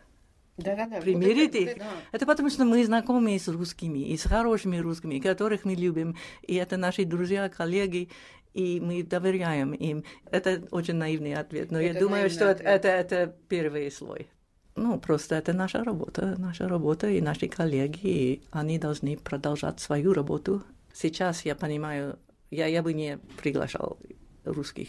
да, 0.57 0.75
да, 0.75 0.87
да. 0.87 1.01
примирить 1.01 1.55
их. 1.55 1.77
да. 1.77 1.85
это 2.11 2.25
потому, 2.25 2.49
что 2.49 2.63
мы 2.63 2.85
знакомы 2.85 3.37
с 3.37 3.47
русскими, 3.47 3.99
и 3.99 4.17
с 4.17 4.23
хорошими 4.23 4.77
русскими, 4.77 5.19
которых 5.19 5.65
мы 5.65 5.73
любим, 5.73 6.15
и 6.43 6.55
это 6.55 6.77
наши 6.77 7.05
друзья, 7.05 7.49
коллеги, 7.49 8.09
и 8.53 8.79
мы 8.79 9.01
доверяем 9.03 9.73
им. 9.73 10.03
Это 10.29 10.63
очень 10.69 10.95
наивный 10.95 11.33
ответ, 11.33 11.71
но 11.71 11.81
это 11.81 11.93
я 11.93 11.99
думаю, 11.99 12.29
что 12.29 12.51
ответ. 12.51 12.67
это, 12.67 12.87
это 12.87 13.35
первый 13.49 13.91
слой. 13.91 14.27
Ну, 14.75 14.99
просто 14.99 15.35
это 15.35 15.53
наша 15.53 15.83
работа, 15.83 16.35
наша 16.37 16.67
работа 16.67 17.07
и 17.07 17.21
наши 17.21 17.47
коллеги, 17.47 17.99
и 18.03 18.41
они 18.51 18.79
должны 18.79 19.17
продолжать 19.17 19.79
свою 19.79 20.13
работу. 20.13 20.63
Сейчас 20.93 21.45
я 21.45 21.55
понимаю, 21.55 22.17
я, 22.49 22.65
я 22.67 22.81
бы 22.81 22.93
не 22.93 23.19
приглашал 23.41 23.97
русских, 24.45 24.87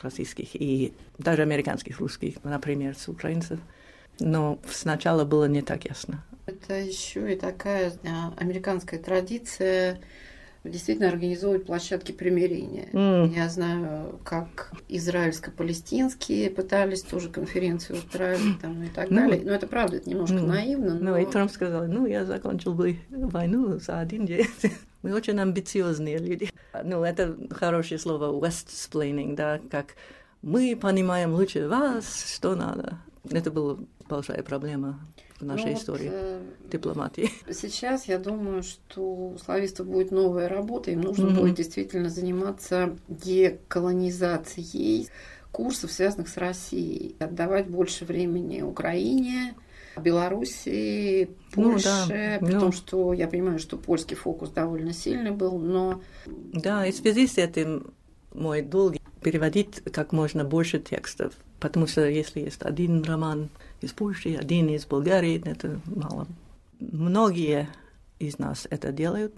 российских 0.00 0.54
и 0.54 0.92
даже 1.18 1.42
американских 1.42 2.00
русских, 2.00 2.42
например, 2.42 2.96
с 2.96 3.08
украинцев. 3.08 3.60
Но 4.18 4.58
сначала 4.68 5.24
было 5.24 5.46
не 5.46 5.62
так 5.62 5.84
ясно. 5.84 6.24
Это 6.46 6.74
еще 6.74 7.32
и 7.32 7.36
такая 7.36 7.92
а, 8.04 8.34
американская 8.36 9.00
традиция 9.00 10.00
действительно 10.64 11.08
организовывать 11.08 11.66
площадки 11.66 12.12
примирения. 12.12 12.88
Mm. 12.92 13.34
Я 13.34 13.48
знаю, 13.48 14.20
как 14.24 14.72
израильско-палестинские 14.88 16.50
пытались 16.50 17.02
тоже 17.02 17.28
конференцию 17.28 17.98
устраивать 17.98 18.60
там, 18.60 18.82
и 18.82 18.88
так 18.88 19.10
ну, 19.10 19.16
далее. 19.16 19.42
Но 19.44 19.52
это 19.52 19.66
правда, 19.66 19.96
это 19.96 20.08
немножко 20.08 20.36
mm. 20.36 20.46
наивно. 20.46 20.94
Но... 20.94 21.10
Ну, 21.12 21.16
и 21.16 21.26
Трамп 21.26 21.50
сказал, 21.50 21.86
ну, 21.86 22.06
я 22.06 22.24
закончил 22.24 22.74
бы 22.74 22.96
войну 23.10 23.78
за 23.78 23.98
один 23.98 24.26
день. 24.26 24.46
Мы 25.02 25.14
очень 25.14 25.38
амбициозные 25.40 26.18
люди. 26.18 26.48
Ну, 26.84 27.02
это 27.02 27.36
хорошее 27.50 27.98
слово 27.98 28.32
west-splaining, 28.40 29.34
да, 29.34 29.60
как 29.70 29.96
мы 30.42 30.76
понимаем 30.80 31.34
лучше 31.34 31.68
вас, 31.68 32.34
что 32.36 32.54
надо. 32.54 32.98
Это 33.30 33.50
была 33.50 33.78
большая 34.08 34.42
проблема 34.42 35.00
в 35.42 35.44
нашей 35.44 35.72
ну, 35.72 35.74
истории 35.74 36.08
вот, 36.08 36.14
э, 36.14 36.40
дипломатии. 36.70 37.30
Сейчас 37.50 38.06
я 38.06 38.18
думаю, 38.18 38.62
что 38.62 39.02
у 39.02 39.38
славистов 39.38 39.86
будет 39.86 40.12
новая 40.12 40.48
работа, 40.48 40.90
им 40.90 41.02
нужно 41.02 41.28
mm-hmm. 41.28 41.40
будет 41.40 41.54
действительно 41.56 42.08
заниматься 42.08 42.96
деколонизацией 43.08 45.08
курсов, 45.50 45.92
связанных 45.92 46.28
с 46.28 46.36
Россией, 46.36 47.16
отдавать 47.18 47.66
больше 47.66 48.04
времени 48.04 48.62
Украине, 48.62 49.54
Белоруссии, 50.00 51.28
Польше, 51.52 51.88
ну, 51.88 52.08
да, 52.08 52.38
при 52.40 52.54
ну. 52.54 52.72
что 52.72 53.12
я 53.12 53.28
понимаю, 53.28 53.58
что 53.58 53.76
польский 53.76 54.16
фокус 54.16 54.48
довольно 54.48 54.94
сильный 54.94 55.32
был, 55.32 55.58
но... 55.58 56.00
Да, 56.26 56.86
и 56.86 56.92
в 56.92 56.96
связи 56.96 57.26
с 57.26 57.36
этим 57.36 57.92
мой 58.32 58.62
долг 58.62 58.94
переводить 59.22 59.82
как 59.92 60.12
можно 60.12 60.44
больше 60.44 60.78
текстов, 60.78 61.34
потому 61.60 61.86
что 61.86 62.08
если 62.08 62.40
есть 62.40 62.62
один 62.62 63.02
роман 63.02 63.50
из 63.82 63.92
Польши, 63.92 64.34
один 64.34 64.68
из 64.68 64.86
Болгарии, 64.86 65.42
это 65.44 65.80
мало. 65.86 66.26
Многие 66.80 67.68
из 68.18 68.38
нас 68.38 68.66
это 68.70 68.92
делают, 68.92 69.34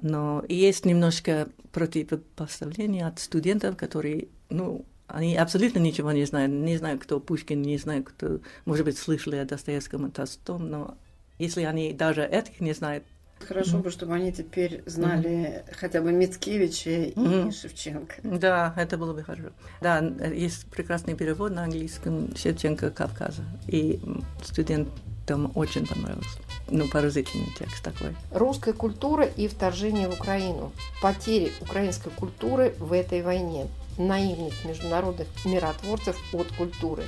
но 0.00 0.44
есть 0.48 0.84
немножко 0.84 1.48
противопоставление 1.72 3.06
от 3.06 3.18
студентов, 3.18 3.76
которые, 3.76 4.28
ну, 4.48 4.84
они 5.06 5.36
абсолютно 5.36 5.78
ничего 5.78 6.12
не 6.12 6.24
знают, 6.24 6.52
не 6.52 6.76
знают, 6.76 7.02
кто 7.02 7.20
Пушкин, 7.20 7.62
не 7.62 7.78
знают, 7.78 8.08
кто, 8.08 8.40
может 8.64 8.84
быть, 8.84 8.98
слышали 8.98 9.36
о 9.36 9.44
Достоевском 9.44 10.06
и 10.06 10.10
Толстом, 10.10 10.68
но 10.68 10.96
если 11.38 11.62
они 11.62 11.92
даже 11.92 12.22
этих 12.22 12.60
не 12.60 12.72
знают, 12.72 13.04
Хорошо 13.46 13.78
mm-hmm. 13.78 13.82
бы, 13.82 13.90
чтобы 13.90 14.14
они 14.14 14.32
теперь 14.32 14.82
знали 14.86 15.30
mm-hmm. 15.30 15.74
хотя 15.74 16.00
бы 16.02 16.12
Мицкевича 16.12 16.90
и 16.90 17.50
Шевченко. 17.50 18.16
Да, 18.22 18.74
это 18.76 18.98
было 18.98 19.12
бы 19.12 19.22
хорошо. 19.22 19.50
Да, 19.80 19.98
есть 19.98 20.66
прекрасный 20.66 21.14
перевод 21.14 21.52
на 21.52 21.64
английском 21.64 22.34
Шевченко 22.36 22.90
Кавказа. 22.90 23.42
И 23.66 24.00
студентам 24.42 25.52
очень 25.54 25.86
понравился. 25.86 26.38
Ну, 26.68 26.86
поразительный 26.88 27.52
текст 27.58 27.82
такой. 27.82 28.14
Русская 28.30 28.72
культура 28.72 29.24
и 29.24 29.48
вторжение 29.48 30.08
в 30.08 30.12
Украину. 30.12 30.72
Потери 31.02 31.52
украинской 31.60 32.10
культуры 32.10 32.74
в 32.78 32.92
этой 32.92 33.22
войне. 33.22 33.66
Наивность 33.98 34.64
международных 34.64 35.26
миротворцев 35.44 36.16
от 36.32 36.46
культуры. 36.52 37.04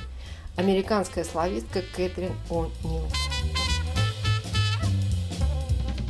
Американская 0.57 1.23
славистка 1.23 1.81
Кэтрин 1.95 2.31
О'Нил. 2.49 3.07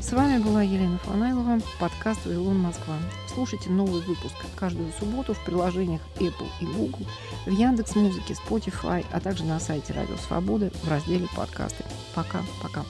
С 0.03 0.11
вами 0.11 0.37
была 0.37 0.61
Елена 0.61 0.97
Фанайлова, 0.97 1.61
подкаст 1.79 2.25
«Вавилон 2.25 2.59
Москва». 2.59 2.95
Слушайте 3.33 3.69
новый 3.69 4.01
выпуск 4.01 4.35
каждую 4.57 4.91
субботу 4.99 5.33
в 5.33 5.39
приложениях 5.45 6.01
Apple 6.17 6.49
и 6.59 6.65
Google, 6.65 7.07
в 7.45 7.49
Яндекс 7.49 7.95
Музыке, 7.95 8.33
Spotify, 8.33 9.05
а 9.13 9.21
также 9.21 9.45
на 9.45 9.61
сайте 9.61 9.93
Радио 9.93 10.17
Свободы 10.17 10.71
в 10.83 10.89
разделе 10.89 11.25
«Подкасты». 11.33 11.85
Пока-пока. 12.13 12.83